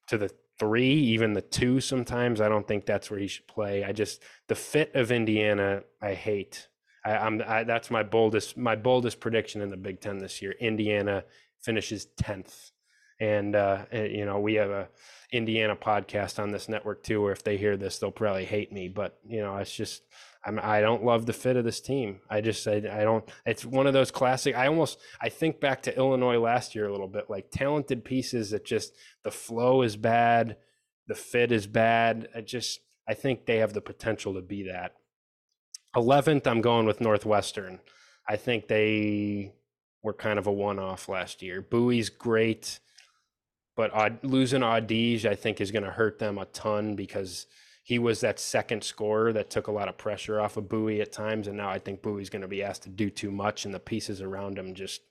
[0.07, 0.29] to the
[0.59, 2.41] three, even the two sometimes.
[2.41, 3.83] I don't think that's where he should play.
[3.83, 6.67] I just the fit of Indiana, I hate.
[7.05, 10.55] I, am that's my boldest my boldest prediction in the Big Ten this year.
[10.59, 11.23] Indiana
[11.61, 12.71] finishes tenth.
[13.19, 14.89] And uh, eh, you know, we have a
[15.31, 18.87] Indiana podcast on this network too, where if they hear this, they'll probably hate me.
[18.89, 20.03] But you know, it's just
[20.45, 22.19] I'm, I don't love the fit of this team.
[22.29, 23.27] I just I, I don't.
[23.45, 24.55] It's one of those classic.
[24.55, 28.51] I almost I think back to Illinois last year a little bit, like talented pieces
[28.51, 28.93] that just
[29.23, 30.57] the flow is bad,
[31.07, 32.29] the fit is bad.
[32.35, 34.93] I just I think they have the potential to be that.
[35.95, 37.79] Eleventh, I'm going with Northwestern.
[38.27, 39.53] I think they
[40.03, 41.61] were kind of a one-off last year.
[41.61, 42.79] Buie's great
[43.75, 47.45] but losing Audige, I think, is going to hurt them a ton because
[47.85, 51.11] he was that second scorer that took a lot of pressure off of Buie at
[51.11, 53.71] times, and now I think Buie's going to be asked to do too much, and
[53.71, 55.01] the pieces around him just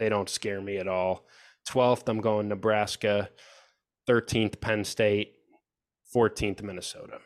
[0.00, 1.24] they don't scare me at all.
[1.64, 3.30] Twelfth, I'm going Nebraska.
[4.08, 5.34] Thirteenth, Penn State.
[6.12, 7.20] Fourteenth, Minnesota.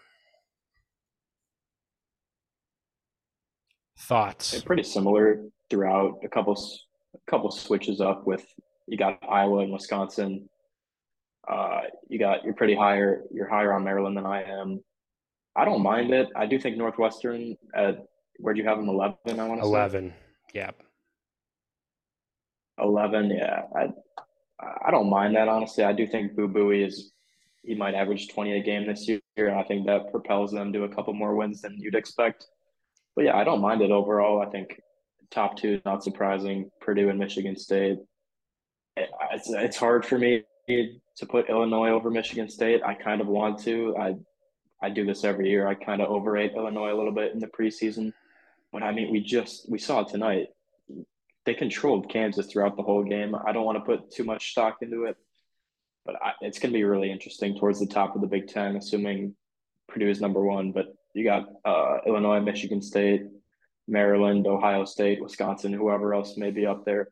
[4.01, 4.51] Thoughts?
[4.51, 6.19] They're pretty similar throughout.
[6.25, 6.63] A couple,
[7.15, 8.45] a couple switches up with
[8.87, 10.47] you got Iowa and Wisconsin
[11.49, 13.23] uh, you got you're pretty higher.
[13.33, 14.83] You're higher on Maryland than I am.
[15.61, 16.29] I don't mind it.
[16.35, 17.57] I do think Northwestern.
[17.77, 18.07] Uh, At
[18.39, 18.89] where do you have them?
[18.89, 19.39] Eleven.
[19.39, 20.15] I want to eleven.
[20.55, 20.71] Yeah.
[22.79, 23.31] Eleven.
[23.31, 23.65] Yeah.
[23.77, 23.89] I
[24.87, 25.85] I don't mind that honestly.
[25.85, 27.13] I do think Boo Buie is
[27.63, 30.85] he might average twenty a game this year, and I think that propels them to
[30.85, 32.47] a couple more wins than you'd expect.
[33.15, 34.41] But yeah, I don't mind it overall.
[34.41, 34.81] I think
[35.31, 36.71] top two, not surprising.
[36.81, 37.99] Purdue and Michigan State.
[38.97, 42.81] It's it's hard for me to put Illinois over Michigan State.
[42.83, 43.95] I kind of want to.
[43.99, 44.15] I
[44.83, 45.67] I do this every year.
[45.67, 48.13] I kind of overrate Illinois a little bit in the preseason.
[48.73, 50.49] But I mean, we just we saw tonight.
[51.45, 53.35] They controlled Kansas throughout the whole game.
[53.35, 55.17] I don't want to put too much stock into it,
[56.05, 58.77] but I, it's going to be really interesting towards the top of the Big Ten,
[58.77, 59.35] assuming
[59.89, 60.73] Purdue is number one.
[60.73, 63.23] But you got uh, Illinois, Michigan State,
[63.89, 67.09] Maryland, Ohio State, Wisconsin, whoever else may be up there.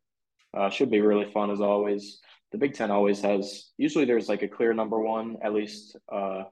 [0.57, 2.21] Uh, should be really fun as always
[2.53, 3.71] the Big Ten always has.
[3.77, 5.37] Usually, there's like a clear number one.
[5.43, 6.45] At least, uh,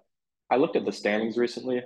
[0.51, 1.83] I looked at the standings recently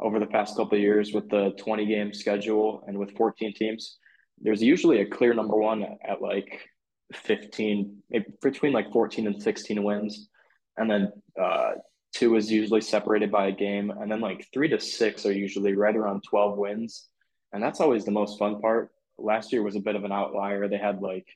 [0.00, 3.98] over the past couple of years with the 20 game schedule and with 14 teams.
[4.40, 6.68] There's usually a clear number one at like
[7.14, 8.02] 15,
[8.42, 10.28] between like 14 and 16 wins,
[10.76, 11.72] and then uh,
[12.12, 15.74] two is usually separated by a game, and then like three to six are usually
[15.74, 17.08] right around 12 wins,
[17.52, 18.90] and that's always the most fun part.
[19.18, 20.68] Last year was a bit of an outlier.
[20.68, 21.26] They had like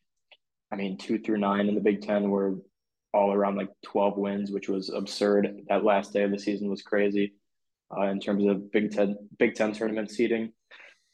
[0.72, 2.56] I mean, two through nine in the Big Ten were
[3.12, 5.62] all around like 12 wins, which was absurd.
[5.68, 7.34] That last day of the season was crazy
[7.96, 10.52] uh, in terms of Big Ten Big Ten tournament seeding.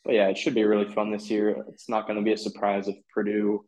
[0.05, 1.65] But yeah, it should be really fun this year.
[1.69, 3.65] It's not going to be a surprise if Purdue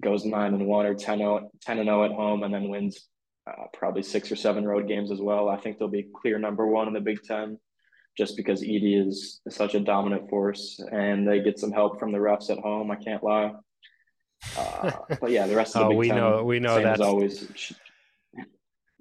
[0.00, 3.08] goes nine and one or 10 0, 10 and 0 at home and then wins
[3.48, 5.48] uh, probably six or seven road games as well.
[5.48, 7.58] I think they'll be clear number one in the Big Ten
[8.16, 12.18] just because Edey is such a dominant force and they get some help from the
[12.18, 12.90] refs at home.
[12.90, 13.52] I can't lie.
[14.56, 17.00] Uh, but yeah, the rest of the oh, Big we Ten, know we know that
[17.00, 17.72] always.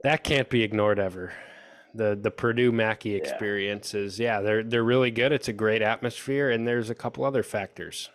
[0.03, 1.33] That can't be ignored ever.
[1.93, 4.01] The the Purdue Mackey experience yeah.
[4.01, 5.31] is yeah they're they're really good.
[5.31, 8.09] It's a great atmosphere, and there's a couple other factors,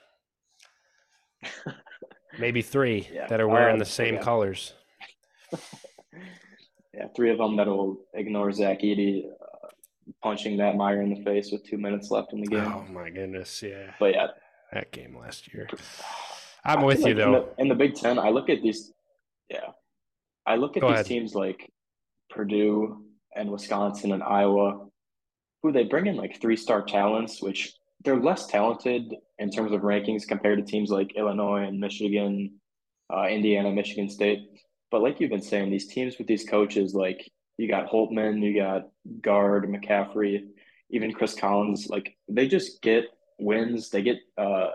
[2.38, 3.26] maybe three yeah.
[3.28, 4.22] that are wearing uh, the same yeah.
[4.22, 4.74] colors.
[6.94, 9.68] yeah, three of them that'll ignore Zach Edey uh,
[10.22, 12.60] punching that Meyer in the face with two minutes left in the game.
[12.60, 13.94] Oh my goodness, yeah.
[13.98, 14.28] But yeah,
[14.72, 15.68] that game last year.
[16.64, 17.26] I'm with you like though.
[17.26, 18.92] In the, in the, Big Ten, I look at these.
[19.48, 19.70] Yeah,
[20.46, 21.06] I look at Go these ahead.
[21.06, 21.70] teams like
[22.30, 23.04] Purdue
[23.34, 24.86] and Wisconsin and Iowa,
[25.62, 27.72] who they bring in like three star talents, which
[28.04, 32.52] they're less talented in terms of rankings compared to teams like Illinois and Michigan,
[33.12, 34.48] uh, Indiana, Michigan State.
[34.90, 38.54] But like you've been saying, these teams with these coaches, like you got Holtmann, you
[38.56, 38.88] got
[39.20, 40.46] Gard, McCaffery,
[40.90, 43.06] even Chris Collins, like they just get
[43.42, 43.90] wins.
[43.90, 44.68] They get uh,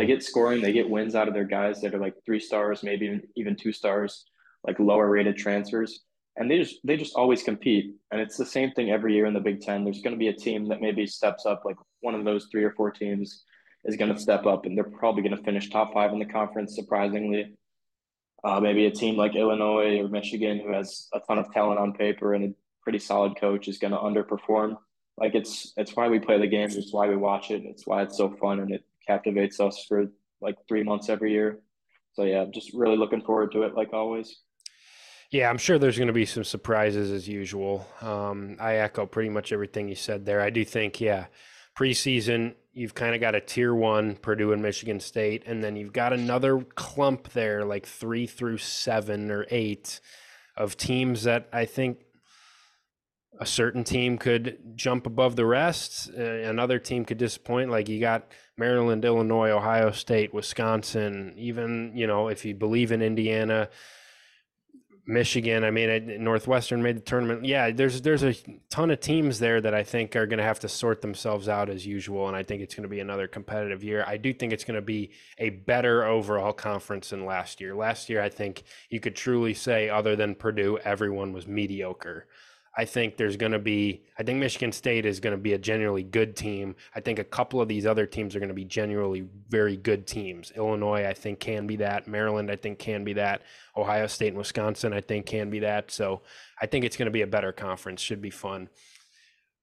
[0.00, 0.60] they get scoring.
[0.60, 3.72] They get wins out of their guys that are like three stars, maybe even two
[3.72, 4.24] stars,
[4.66, 6.00] like lower rated transfers.
[6.36, 7.94] And they just they just always compete.
[8.10, 9.84] And it's the same thing every year in the Big Ten.
[9.84, 12.64] There's going to be a team that maybe steps up, like one of those three
[12.64, 13.44] or four teams
[13.84, 16.26] is going to step up, and they're probably going to finish top five in the
[16.26, 16.74] conference.
[16.74, 17.54] Surprisingly,
[18.44, 21.92] uh, maybe a team like Illinois or Michigan, who has a ton of talent on
[21.92, 24.76] paper and a pretty solid coach, is going to underperform
[25.20, 26.76] like it's it's why we play the games.
[26.76, 27.62] It's why we watch it.
[27.64, 30.06] It's why it's so fun and it captivates us for
[30.40, 31.60] like three months every year.
[32.14, 34.40] So yeah, just really looking forward to it, like always.
[35.30, 37.86] Yeah, I'm sure there's going to be some surprises as usual.
[38.00, 40.40] Um, I echo pretty much everything you said there.
[40.40, 41.26] I do think, yeah,
[41.78, 45.92] preseason you've kind of got a tier one Purdue and Michigan State, and then you've
[45.92, 50.00] got another clump there, like three through seven or eight
[50.56, 51.98] of teams that I think
[53.40, 56.10] a certain team could jump above the rest.
[56.16, 57.70] Uh, another team could disappoint.
[57.70, 61.34] Like you got Maryland, Illinois, Ohio State, Wisconsin.
[61.36, 63.68] Even you know if you believe in Indiana,
[65.08, 65.64] Michigan.
[65.64, 67.44] I mean, Northwestern made the tournament.
[67.46, 68.34] Yeah, there's there's a
[68.70, 71.70] ton of teams there that I think are going to have to sort themselves out
[71.70, 74.04] as usual, and I think it's going to be another competitive year.
[74.06, 77.74] I do think it's going to be a better overall conference than last year.
[77.74, 82.26] Last year, I think you could truly say, other than Purdue, everyone was mediocre.
[82.78, 85.58] I think there's going to be, I think Michigan State is going to be a
[85.58, 86.76] genuinely good team.
[86.94, 90.06] I think a couple of these other teams are going to be genuinely very good
[90.06, 90.52] teams.
[90.54, 92.06] Illinois, I think, can be that.
[92.06, 93.42] Maryland, I think, can be that.
[93.76, 95.90] Ohio State and Wisconsin, I think, can be that.
[95.90, 96.22] So
[96.62, 98.00] I think it's going to be a better conference.
[98.00, 98.68] Should be fun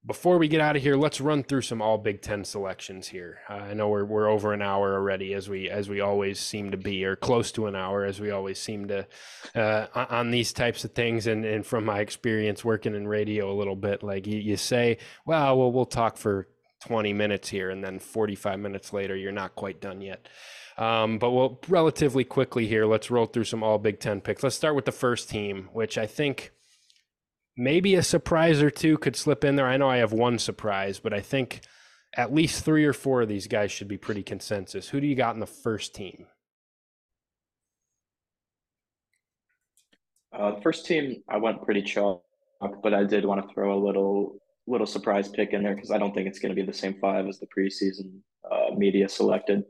[0.06, 3.38] before we get out of here, let's run through some all Big Ten selections here.
[3.50, 6.70] Uh, I know we're we're over an hour already, as we as we always seem
[6.70, 9.06] to be, or close to an hour, as we always seem to
[9.54, 11.26] uh, on these types of things.
[11.26, 14.98] And and from my experience working in radio a little bit, like you, you say,
[15.24, 16.46] well, well, we'll talk for
[16.86, 20.28] 20 minutes here, and then 45 minutes later, you're not quite done yet.
[20.78, 22.86] Um, but we'll relatively quickly here.
[22.86, 24.42] Let's roll through some all Big Ten picks.
[24.42, 26.52] Let's start with the first team, which I think
[27.56, 29.66] maybe a surprise or two could slip in there.
[29.66, 31.62] I know I have one surprise, but I think
[32.16, 34.88] at least three or four of these guys should be pretty consensus.
[34.88, 36.26] Who do you got in the first team?
[40.32, 42.22] Uh, first team, I went pretty chalk,
[42.82, 44.38] but I did want to throw a little
[44.68, 46.94] little surprise pick in there because I don't think it's going to be the same
[47.00, 48.18] five as the preseason
[48.50, 49.64] uh, media selected.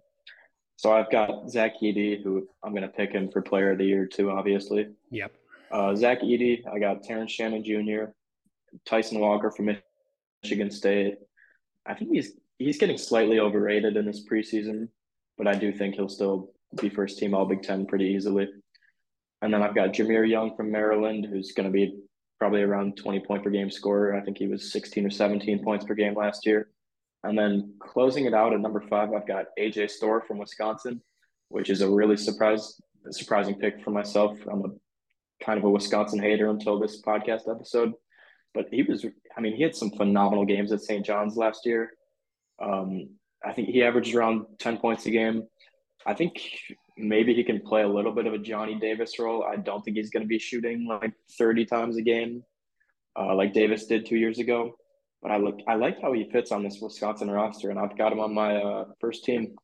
[0.76, 3.84] So I've got Zach Edey, who I'm going to pick him for Player of the
[3.84, 4.88] Year too, obviously.
[5.10, 5.34] Yep.
[5.70, 8.12] Uh, Zach Edey, I got Terrence Shannon Jr.,
[8.84, 9.76] Tyson Walker from
[10.42, 11.16] Michigan State.
[11.86, 14.88] I think he's he's getting slightly overrated in this preseason,
[15.38, 18.48] but I do think he'll still be first team All Big Ten pretty easily.
[19.42, 21.98] And then I've got Jahmir Young from Maryland, who's going to be
[22.38, 24.14] probably around 20 point per game scorer.
[24.14, 26.70] I think he was 16 or 17 points per game last year.
[27.24, 31.00] And then closing it out at number five, I've got AJ Storr from Wisconsin,
[31.48, 34.36] which is a really surprise surprising pick for myself.
[34.50, 34.68] I'm a
[35.42, 37.92] kind of a Wisconsin hater until this podcast episode.
[38.54, 39.04] But he was,
[39.36, 41.04] I mean, he had some phenomenal games at St.
[41.04, 41.92] John's last year.
[42.62, 43.10] Um,
[43.44, 45.46] I think he averaged around 10 points a game.
[46.06, 46.40] I think
[46.96, 49.44] maybe he can play a little bit of a Johnny Davis role.
[49.44, 52.42] I don't think he's going to be shooting like 30 times a game
[53.18, 54.76] uh, like Davis did two years ago.
[55.22, 58.12] But I look, I like how he fits on this Wisconsin roster, and I've got
[58.12, 59.56] him on my uh, first team.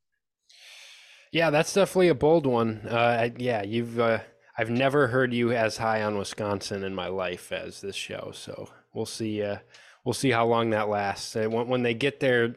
[1.31, 2.79] Yeah, that's definitely a bold one.
[2.89, 4.21] Uh, yeah, you've uh,
[4.57, 8.33] I've never heard you as high on Wisconsin in my life as this show.
[8.35, 9.43] So we'll see.
[9.43, 9.59] Uh,
[10.05, 11.35] we'll see how long that lasts.
[11.35, 12.57] When, when they get there,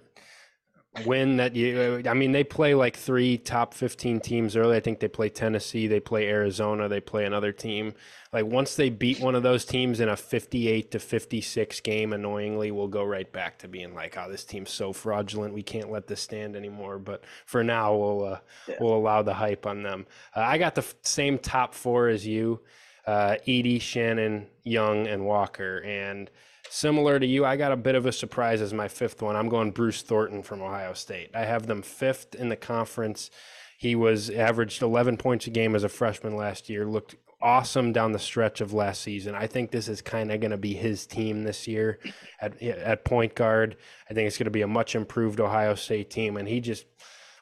[1.06, 4.78] win that you i mean they play like three top 15 teams early.
[4.78, 7.93] I think they play tennessee they play arizona they play another team.
[8.32, 12.72] Like once they beat one of those teams in a 58 to 56 game annoyingly
[12.72, 16.08] we'll go right back to being like oh this team's so fraudulent we can't let
[16.08, 17.00] this stand anymore.
[17.00, 18.76] But for now we'll uh, yeah.
[18.80, 20.06] we'll allow the hype on them.
[20.36, 22.62] Uh, i got the f- same top four as you
[23.08, 25.80] uh, edey shannon young and walker.
[25.80, 26.30] And
[26.76, 29.38] Similar to you, I got a bit of a surprise as my fifth one.
[29.38, 31.30] I'm going Bruce Thornton from Ohio State.
[31.34, 33.32] I have them fifth in the conference.
[33.78, 36.86] He was averaged 11 points a game as a freshman last year.
[36.86, 39.36] Looked awesome down the stretch of last season.
[39.36, 41.97] I think this is kind of going to be his team this year
[42.41, 43.78] at at point guard.
[44.09, 46.88] I think it's going to be a much improved Ohio State team, and he just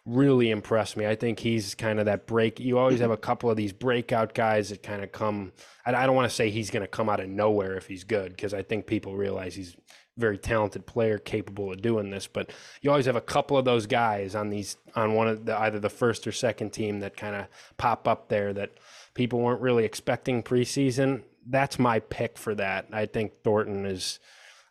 [0.05, 1.07] really impressed me.
[1.07, 2.59] I think he's kind of that break.
[2.59, 5.53] You always have a couple of these breakout guys that kind of come.
[5.85, 8.31] I don't want to say he's going to come out of nowhere if he's good,
[8.31, 12.27] because I think people realize he's a very talented player, capable of doing this.
[12.27, 12.51] But
[12.81, 15.79] you always have a couple of those guys on these on one of the either
[15.79, 17.47] the first or second team that kind of
[17.77, 18.71] pop up there that
[19.13, 21.23] people weren't really expecting preseason.
[21.45, 22.87] That's my pick for that.
[22.91, 24.19] I think Thornton is.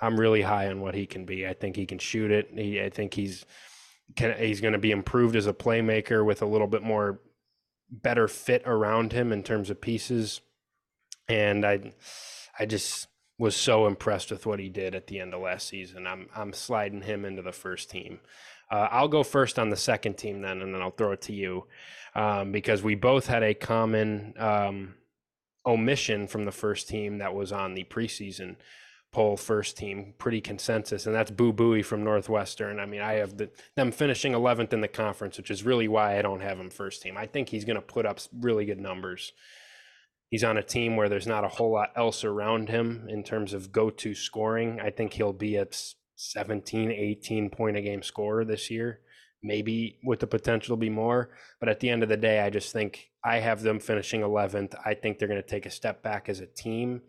[0.00, 1.46] I'm really high on what he can be.
[1.46, 2.50] I think he can shoot it.
[2.52, 3.46] He, I think he's
[4.16, 7.20] can, he's going to be improved as a playmaker with a little bit more
[7.90, 10.40] better fit around him in terms of pieces.
[11.28, 11.92] And I,
[12.58, 13.08] I just
[13.38, 16.06] was so impressed with what he did at the end of last season.
[16.06, 18.20] I'm I'm sliding him into the first team.
[18.70, 21.32] Uh, I'll go first on the second team then, and then I'll throw it to
[21.32, 21.66] you
[22.14, 24.94] um, because we both had a common um,
[25.66, 28.56] omission from the first team that was on the preseason
[29.12, 32.80] poll first team, pretty consensus, and that's Boo Buie from Northwestern.
[32.80, 36.18] I mean, I have the, them finishing 11th in the conference, which is really why
[36.18, 37.16] I don't have him first team.
[37.16, 39.32] I think he's going to put up really good numbers.
[40.30, 43.52] He's on a team where there's not a whole lot else around him in terms
[43.52, 44.80] of go to scoring.
[44.80, 45.78] I think he'll be at
[46.16, 49.00] 17, 18 point a game scorer this year,
[49.42, 51.36] maybe with the potential to be more.
[51.60, 54.74] But at the end of the day, I just think I have them finishing 11th.
[54.86, 57.02] I think they're going to take a step back as a team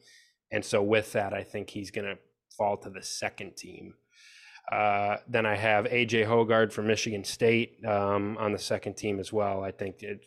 [0.53, 2.17] and so with that, I think he's going to
[2.55, 3.95] fall to the second team.
[4.71, 9.33] Uh, then I have AJ Hoggard from Michigan State um, on the second team as
[9.33, 9.63] well.
[9.63, 10.23] I think it,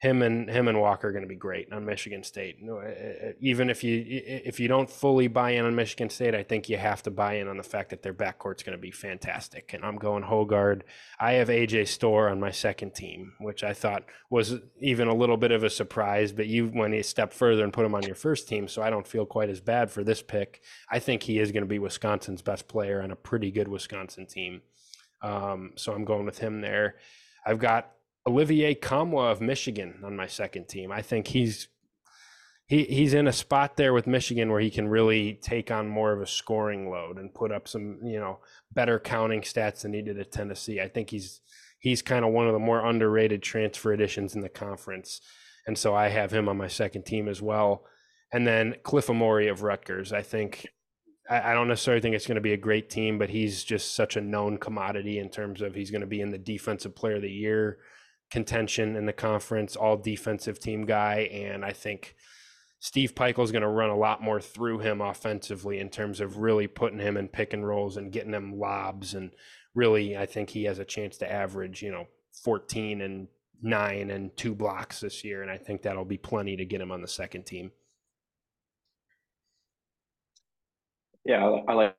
[0.00, 2.58] him and him and Walker are going to be great on Michigan State.
[3.40, 6.76] Even if you if you don't fully buy in on Michigan State, I think you
[6.76, 9.72] have to buy in on the fact that their backcourt's going to be fantastic.
[9.74, 10.82] And I'm going Hoggard.
[11.18, 15.36] I have AJ Storr on my second team, which I thought was even a little
[15.36, 16.30] bit of a surprise.
[16.30, 18.90] But you went a step further and put him on your first team, so I
[18.90, 20.62] don't feel quite as bad for this pick.
[20.88, 24.26] I think he is going to be Wisconsin's best player on a pretty good Wisconsin
[24.26, 24.62] team.
[25.22, 26.94] Um, so I'm going with him there.
[27.44, 27.90] I've got
[28.28, 30.92] Olivier Nkamhoua of Michigan on my second team.
[30.92, 31.68] I think he's
[32.66, 36.12] he he's in a spot there with Michigan where he can really take on more
[36.12, 38.40] of a scoring load and put up some you know
[38.72, 40.78] better counting stats than he did at Tennessee.
[40.78, 41.40] I think he's
[41.78, 45.22] he's kind of one of the more underrated transfer additions in the conference,
[45.66, 47.84] and so I have him on my second team as well.
[48.30, 50.12] And then Cliff Omoruyi of Rutgers.
[50.12, 50.66] I think
[51.30, 54.16] I don't necessarily think it's going to be a great team, but he's just such
[54.16, 57.22] a known commodity in terms of he's going to be in the defensive player of
[57.22, 57.78] the year
[58.30, 61.28] contention in the conference, all defensive team guy.
[61.32, 62.14] And I think
[62.80, 66.38] Steve Pikiell is going to run a lot more through him offensively in terms of
[66.38, 69.14] really putting him in pick and rolls and getting him lobs.
[69.14, 69.30] And
[69.74, 72.06] really, I think he has a chance to average, you know,
[72.44, 73.28] 14 and
[73.60, 75.42] nine and two blocks this year.
[75.42, 77.72] And I think that'll be plenty to get him on the second team.
[81.24, 81.94] Yeah, I like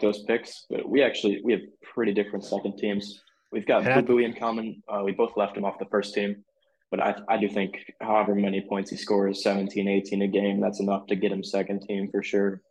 [0.00, 3.22] those picks, but we actually we have pretty different second teams.
[3.52, 4.82] We've got Boo Buie in common.
[4.88, 6.42] Uh, we both left him off the first team,
[6.90, 10.80] but I, I do think however many points he scores, 17, 18 a game, that's
[10.80, 12.62] enough to get him second team for sure.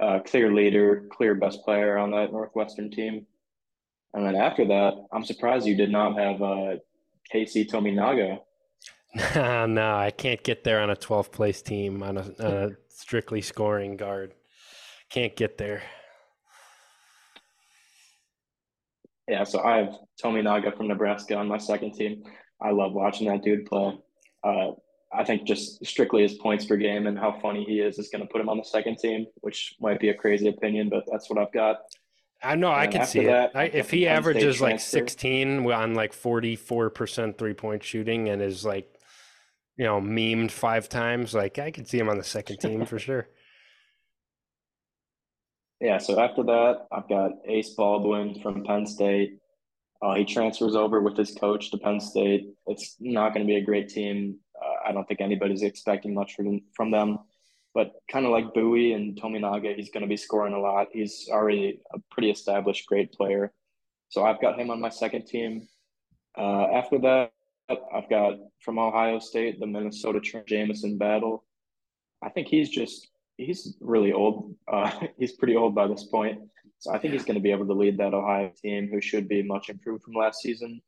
[0.00, 3.26] Uh, clear leader, clear best player on that Northwestern team.
[4.14, 6.76] And then after that, I'm surprised you did not have uh,
[7.32, 8.38] Keisei Tominaga.
[9.68, 13.42] no, I can't get there on a 12th place team on a, on a strictly
[13.42, 14.34] scoring guard.
[15.10, 15.82] Can't get there.
[19.28, 22.24] Yeah, so I have Tominaga from Nebraska on my second team.
[22.60, 23.98] I love watching that dude play.
[24.44, 24.72] Uh,
[25.12, 28.22] I think just strictly his points per game and how funny he is is going
[28.22, 31.28] to put him on the second team, which might be a crazy opinion, but that's
[31.28, 31.82] what I've got.
[32.42, 33.56] I know I can see that, it.
[33.56, 38.88] I, if he averages like 16 on like 44% three point shooting and is like,
[39.76, 42.98] you know, memed five times, like I could see him on the second team for
[42.98, 43.28] sure.
[45.82, 49.38] Yeah, so after that, I've got Ace Baldwin from Penn State.
[50.00, 52.54] Uh, he transfers over with his coach to Penn State.
[52.68, 54.36] It's not going to be a great team.
[54.54, 57.18] Uh, I don't think anybody's expecting much from, from them.
[57.74, 60.86] But kind of like Buie and Tominaga, he's going to be scoring a lot.
[60.92, 63.52] He's already a pretty established, great player.
[64.08, 65.66] So I've got him on my second team.
[66.38, 67.32] Uh, after that,
[67.68, 71.44] I've got from Ohio State the Minnesota Trent Jamison battle.
[72.22, 73.08] I think he's just
[73.44, 74.54] he's really old.
[74.70, 76.40] Uh, he's pretty old by this point.
[76.78, 79.28] So I think he's going to be able to lead that Ohio team, who should
[79.28, 80.80] be much improved from last season.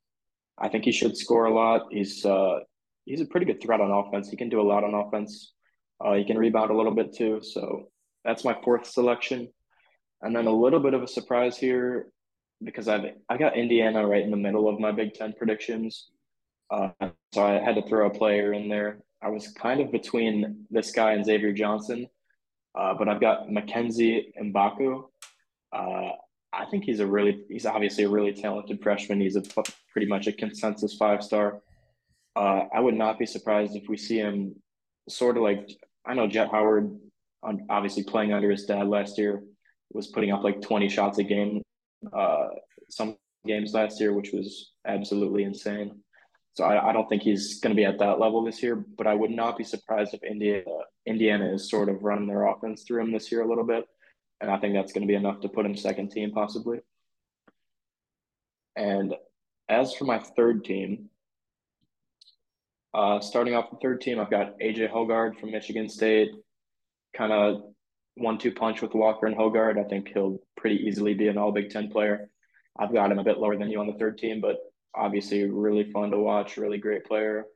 [0.59, 1.87] I think he should score a lot.
[1.91, 2.61] He's uh,
[3.05, 4.29] he's a pretty good threat on offense.
[4.29, 5.53] He can do a lot on offense.
[6.05, 7.41] Uh, he can rebound a little bit too.
[7.43, 7.89] So
[8.25, 9.49] that's my fourth selection.
[10.23, 12.09] And then a little bit of a surprise here
[12.63, 16.09] because I've I got Indiana right in the middle of my Big Ten predictions.
[16.71, 16.91] Uh,
[17.33, 19.01] so I had to throw a player in there.
[19.23, 22.09] I was kind of between this guy and Xavier Johnson.
[22.75, 25.05] Uh, but I've got Mackenzie Mgbako.
[25.73, 26.11] Uh,
[26.53, 29.21] I think he's a really, he's obviously a really talented freshman.
[29.21, 29.43] He's a
[29.93, 31.61] pretty much a consensus five star.
[32.37, 34.57] Uh, I would not be surprised if we see him
[35.09, 35.69] sort of like,
[36.05, 36.97] I know Jett Howard,
[37.71, 39.43] obviously playing under his dad last year,
[39.93, 41.63] was putting up like 20 shots a game,
[42.13, 42.49] uh,
[42.89, 43.17] some
[43.47, 46.01] games last year, which was absolutely insane.
[46.55, 49.09] So I, I don't think he's going to be at that level this year, but
[49.09, 50.65] I would not be surprised if Indiana
[51.07, 53.85] Indiana is sort of running their offense through him this year a little bit,
[54.41, 56.79] and I think that's going to be enough to put him second team possibly.
[58.77, 59.15] And
[59.69, 61.11] as for my third team,
[62.95, 66.31] uh, starting off the third team, I've got AJ Hoggard from Michigan State,
[67.17, 67.63] kind of
[68.15, 69.85] one-two punch with Walker and Hoggard.
[69.85, 72.31] I think he'll pretty easily be an All Big Ten player.
[72.79, 74.59] I've got him a bit lower than you on the third team, but
[74.97, 77.47] obviously really fun to watch, really great player.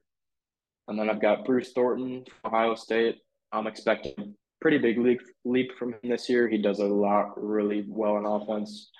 [0.88, 3.18] And then I've got Bruce Thornton from Ohio State.
[3.52, 6.48] I'm expecting pretty big leap, leap from him this year.
[6.48, 8.90] He does a lot really well in offense.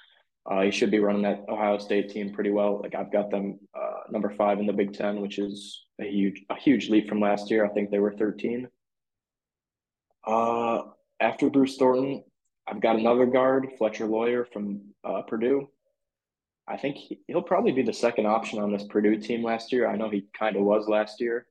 [0.51, 2.81] Uh, he should be running that Ohio State team pretty well.
[2.82, 6.43] Like I've got them uh, number five in the Big Ten, which is a huge
[6.48, 7.66] a huge leap from last year.
[7.66, 8.69] I think they were 13.
[10.27, 10.82] Uh,
[11.20, 12.23] after Bruce Thornton,
[12.66, 15.69] I've got another guard, Fletcher Loyer from uh, Purdue.
[16.69, 19.89] I think he, will probably be the second option on this Purdue team last year.
[19.89, 21.47] I know he kind of was last year,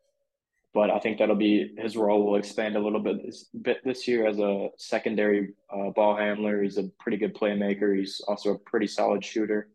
[0.74, 4.08] but I think that'll be his role will expand a little bit this, bit this
[4.08, 6.62] year as a secondary uh, ball handler.
[6.62, 7.98] He's a pretty good playmaker.
[7.98, 9.70] He's also a pretty solid shooter.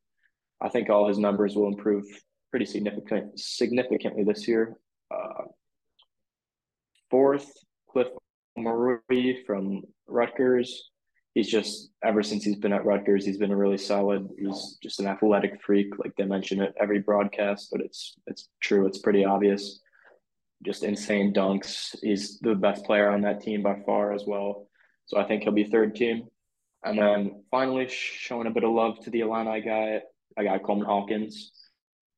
[0.60, 2.04] I think all his numbers will improve
[2.50, 4.76] pretty significant significantly this year.
[5.10, 5.44] Uh,
[7.10, 7.50] fourth,
[7.90, 8.08] Cliff
[8.56, 10.91] Omoruyi from Rutgers.
[11.34, 14.28] He's just ever since he's been at Rutgers, he's been really solid.
[14.38, 18.86] He's just an athletic freak, like they mention it every broadcast, but it's it's true.
[18.86, 19.80] It's pretty obvious.
[20.62, 21.96] Just insane dunks.
[22.02, 24.68] He's the best player on that team by far as well.
[25.06, 26.28] So I think he'll be third team.
[26.84, 30.02] And then finally, showing a bit of love to the Illini guy,
[30.36, 31.52] I got Coleman Hawkins.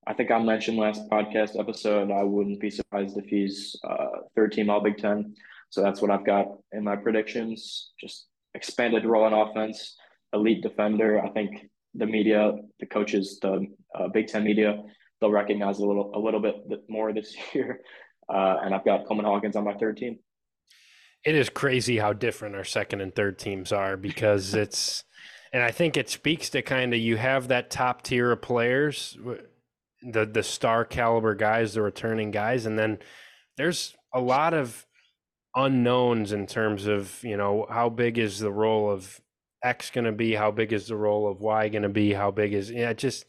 [0.06, 2.10] I think I mentioned last podcast episode.
[2.10, 5.34] I wouldn't be surprised if he's uh, third team All Big Ten.
[5.70, 7.92] So that's what I've got in my predictions.
[7.98, 9.96] Just expanded role in offense,
[10.32, 11.22] elite defender.
[11.22, 14.82] I think the media, the coaches, the uh, Big Ten media,
[15.20, 16.56] they'll recognize a little a little bit
[16.88, 17.80] more this year.
[18.28, 20.18] Uh, and I've got Coleman Hawkins on my third team.
[21.24, 25.04] It is crazy how different our second and third teams are because it's,
[25.52, 29.16] and I think it speaks to kind of you have that top tier of players,
[30.02, 32.98] the the star caliber guys, the returning guys, and then
[33.56, 34.86] there's a lot of
[35.54, 39.20] unknowns in terms of you know how big is the role of
[39.62, 42.30] X going to be, how big is the role of Y going to be, how
[42.30, 43.24] big is yeah, it just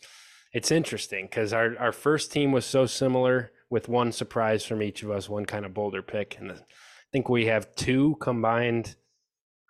[0.53, 5.03] it's interesting because our our first team was so similar with one surprise from each
[5.03, 6.55] of us, one kind of bolder pick, and I
[7.11, 8.95] think we have two combined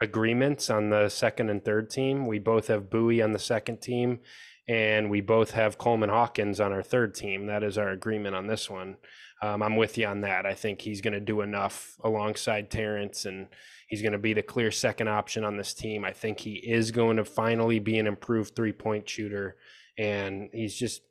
[0.02, 2.28] agreements on the second and third team.
[2.28, 4.20] We both have Buie on the second team,
[4.68, 7.48] and we both have Coleman Hawkins on our third team.
[7.48, 8.98] That is our agreement on this one.
[9.42, 10.46] Um, I'm with you on that.
[10.46, 13.48] I think he's going to do enough alongside Terrence, and
[13.88, 16.06] he's going to be the clear second option on this team.
[16.06, 19.58] I think he is going to finally be an improved three point shooter,
[19.98, 21.02] and he's just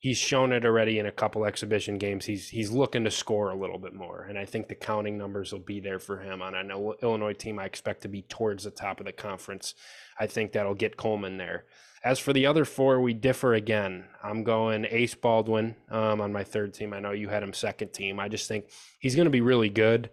[0.00, 2.24] he's shown it already in a couple exhibition games.
[2.24, 5.52] He's he's looking to score a little bit more, and I think the counting numbers
[5.52, 6.42] will be there for him.
[6.42, 9.74] On an Illinois team, I expect to be towards the top of the conference.
[10.18, 11.66] I think that'll get Coleman there.
[12.02, 14.06] As for the other four, we differ again.
[14.22, 16.94] I'm going Ace Baldwin um, on my third team.
[16.94, 18.18] I know you had him second team.
[18.18, 18.66] I just think
[18.98, 20.08] he's going to be really good.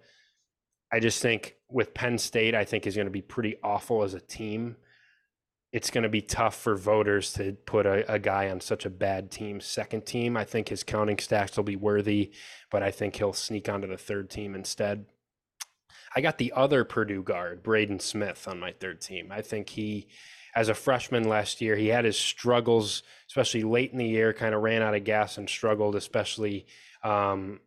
[0.91, 4.14] I just think with Penn State, I think is going to be pretty awful as
[4.14, 4.76] a team.
[5.72, 8.89] It's going to be tough for voters to put a, a guy on such a
[8.89, 10.35] bad team, second team.
[10.35, 12.31] I think his counting stacks will be worthy,
[12.69, 15.05] but I think he'll sneak onto the third team instead.
[16.15, 19.30] I got the other Purdue guard, Braden Smith, on my third team.
[19.31, 20.07] I think he
[20.57, 21.75] as a freshman last year.
[21.75, 25.38] He had his struggles, especially late in the year, kind of ran out of gas
[25.38, 26.65] and struggled, especially
[27.03, 27.59] um,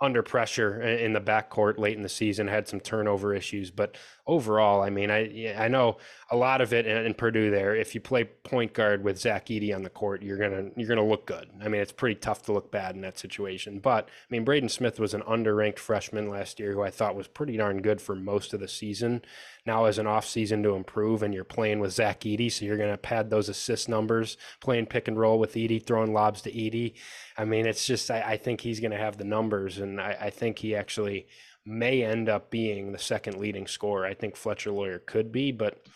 [0.00, 3.70] under pressure in the backcourt late in the season, had some turnover issues.
[3.70, 3.98] But
[4.28, 5.96] overall, I mean, I I know
[6.30, 7.50] a lot of it in, in, Purdue.
[7.50, 10.88] There, if you play point guard with Zach Edey on the court, you're gonna you're
[10.88, 11.50] gonna look good.
[11.60, 13.80] I mean, it's pretty tough to look bad in that situation.
[13.80, 17.26] But I mean, Braden Smith was an underranked freshman last year who I thought was
[17.26, 19.22] pretty darn good for most of the season
[19.68, 22.96] now as an offseason to improve and you're playing with Zach Edey, so you're to
[22.96, 26.94] pad those assist numbers, playing pick and roll with Edey, throwing lobs to Edey.
[27.36, 30.30] I mean, it's just, I, I think he's to have the numbers, and I, I,
[30.30, 31.28] think he actually
[31.68, 34.06] may end up being the second leading scorer.
[34.06, 35.86] I think Fletcher Loyer could be, but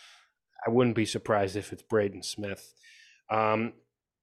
[0.66, 2.74] I wouldn't be surprised if it's Braden Smith.
[3.30, 3.72] Um,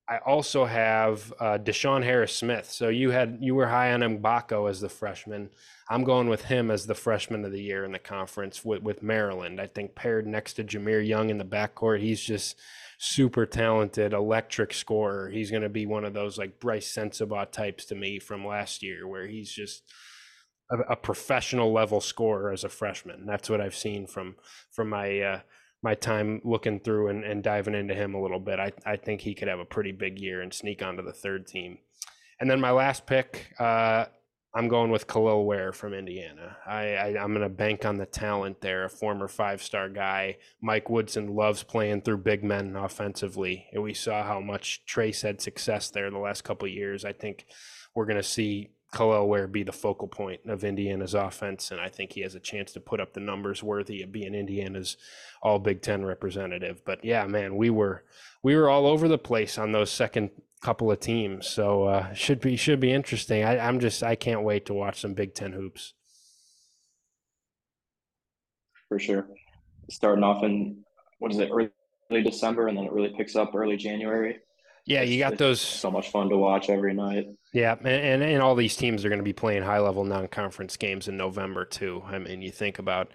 [0.09, 2.71] I also have uh, DeShawn Harris Smith.
[2.71, 5.51] So you had you were high on Mgbako as the freshman.
[5.87, 9.03] I'm going with him as the freshman of the year in the conference with, with
[9.03, 9.61] Maryland.
[9.61, 12.57] I think paired next to Jahmir Young in the backcourt, he's just
[12.97, 15.29] super talented, electric scorer.
[15.29, 18.81] He's going to be one of those like Brice Sensabaugh types to me from last
[18.81, 19.83] year, where he's just
[20.69, 23.25] a, a professional level scorer as a freshman.
[23.25, 24.35] That's what I've seen from
[24.71, 25.39] from my uh,
[25.81, 28.59] my time looking through and, and diving into him a little bit.
[28.59, 31.47] I, I think he could have a pretty big year and sneak onto the third
[31.47, 31.77] team.
[32.39, 34.05] And then my last pick, uh,
[34.53, 36.57] I'm going with Kel'el Ware from Indiana.
[36.65, 38.85] I, I am going to bank on the talent there.
[38.85, 40.37] A former five star guy.
[40.61, 43.67] Mike Woodson loves playing through big men offensively.
[43.71, 47.05] And we saw how much Trayce had success there in the last couple years.
[47.05, 47.45] I think
[47.93, 51.89] we're going to see Kel'el Ware be the focal point of Indiana's offense, and I
[51.89, 54.97] think he has a chance to put up the numbers worthy of being Indiana's
[55.43, 56.83] All Big Ten representative.
[56.85, 58.03] But yeah, man, we were
[58.41, 61.47] we were all over the place on those second couple of teams.
[61.47, 63.43] So uh, should be should be interesting.
[63.43, 65.93] I, I'm just I can't wait to watch some Big Ten hoops.
[68.87, 69.27] For sure,
[69.91, 70.83] starting off in
[71.19, 74.39] what is it early December, and then it really picks up early January.
[74.89, 75.61] Yeah, you got those.
[75.61, 77.27] So much fun to watch every night.
[77.53, 80.27] Yeah, and, and, and all these teams are going to be playing high level non
[80.27, 82.01] conference games in November too.
[82.07, 83.11] I mean, you think about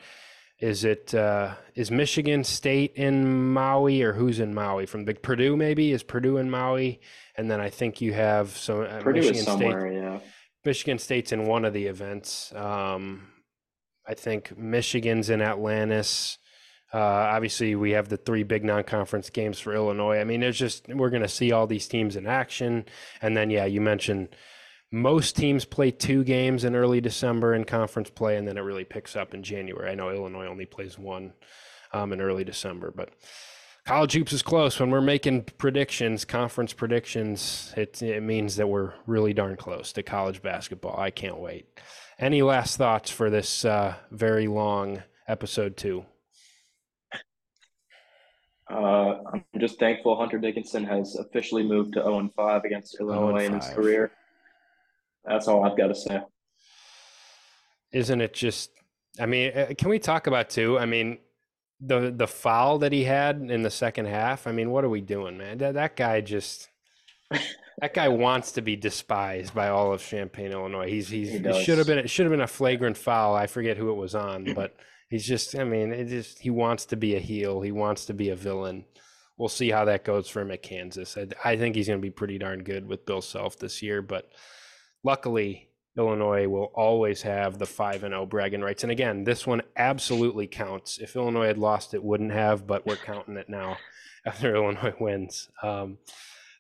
[0.61, 5.57] is it uh, is Michigan State in Maui or who's in Maui from Big Purdue?
[5.57, 7.01] Maybe is Purdue in Maui,
[7.37, 10.01] and then I think you have some uh, Purdue Michigan is somewhere, State.
[10.01, 10.21] Yeah,
[10.65, 12.53] Michigan State's in one of the events.
[12.55, 13.33] Um,
[14.07, 16.39] I think Michigan's in Atlantis.
[16.95, 20.21] Uh, obviously, we have the three big non-conference games for Illinois.
[20.21, 22.85] I mean, there's just we're going to see all these teams in action,
[23.21, 24.29] and then yeah, you mentioned
[24.93, 28.85] most teams play two games in early December in conference play, and then it really
[28.85, 29.91] picks up in January.
[29.91, 31.33] I know Illinois only plays one
[31.93, 33.11] um, in early December, but
[33.85, 34.79] college hoops is close.
[34.79, 40.05] When we're making predictions, conference predictions, it, it means that we're really darn close to
[40.05, 40.97] college basketball.
[40.97, 41.67] I can't wait.
[42.21, 46.07] Any last thoughts for this uh, very long episode two?
[48.75, 53.53] Uh, I'm just thankful Hunter Dickinson has officially moved to 0 5 against Illinois in
[53.53, 54.11] his career.
[55.25, 56.21] That's all I've got to say.
[57.93, 58.71] Isn't it just?
[59.21, 60.77] I mean, uh, can we talk about too?
[60.77, 61.19] I mean,
[61.81, 64.49] the the foul that he had in the second half.
[64.49, 65.59] I mean, what are we doing, man?
[65.59, 66.69] That that guy just
[67.31, 70.89] that guy wants to be despised by all of Champaign, Illinois.
[70.89, 73.37] He's he's he should have been it should have been a flagrant foul.
[73.37, 74.75] I forget who it was on, but
[75.15, 77.61] he's just I mean, it just he wants to be a heel.
[77.61, 78.85] He wants to be a villain.
[79.37, 81.17] We'll see how that goes for him at Kansas.
[81.17, 84.03] I, I think he's going to be pretty darn good with Bill Self this year,
[84.03, 84.29] but
[85.05, 88.83] luckily Illinois will always have the 5 and 0 bragging rights.
[88.83, 90.99] And again, this one absolutely counts.
[90.99, 93.77] If Illinois had lost, it wouldn't have, but we're counting it now
[94.27, 95.49] after Illinois wins.
[95.63, 95.99] Um,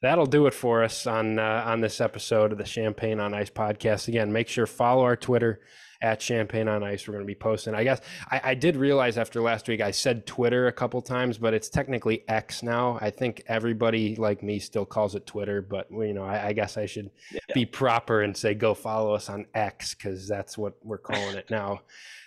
[0.00, 3.50] that'll do it for us on uh, on this episode of the Champaign on Ice
[3.50, 4.06] podcast.
[4.06, 5.60] Again, make sure follow our Twitter
[6.00, 7.06] at Champaign on Ice.
[7.06, 7.74] We're going to be posting.
[7.74, 8.00] I guess
[8.30, 11.68] I, I, did realize after last week I said Twitter a couple times, but it's
[11.68, 12.98] technically X now.
[13.00, 16.76] I think everybody like me still calls it Twitter, but you know I, I guess
[16.76, 17.40] I should yeah.
[17.54, 21.50] be proper and say go follow us on X because that's what we're calling it
[21.50, 21.80] now.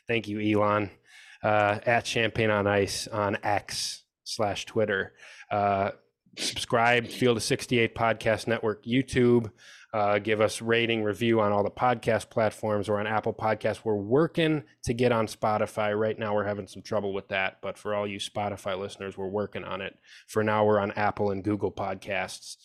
[0.08, 0.90] Thank you, Elon.
[1.44, 5.14] Uh, at Champaign on Ice on X slash Twitter.
[5.52, 5.92] Uh,
[6.38, 9.52] subscribe, Field of 68 Podcast Network, YouTube.
[9.98, 13.84] Uh, give us rating, review on all the podcast platforms or on Apple Podcasts.
[13.84, 15.98] We're working to get on Spotify.
[15.98, 17.58] Right now, we're having some trouble with that.
[17.64, 19.98] But for all you Spotify listeners, we're working on it.
[20.28, 22.58] For now, we're on Apple and Google Podcasts.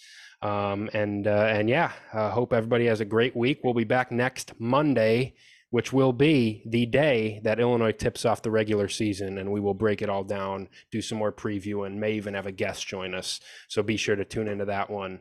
[0.42, 3.60] Um, and uh, and yeah, uh, hope everybody has a great week.
[3.64, 5.32] We'll be back next Monday,
[5.70, 9.72] which will be the day that Illinois tips off the regular season, and we will
[9.72, 13.14] break it all down, do some more preview, and may even have a guest join
[13.14, 13.40] us.
[13.68, 15.20] So be sure to tune into that one.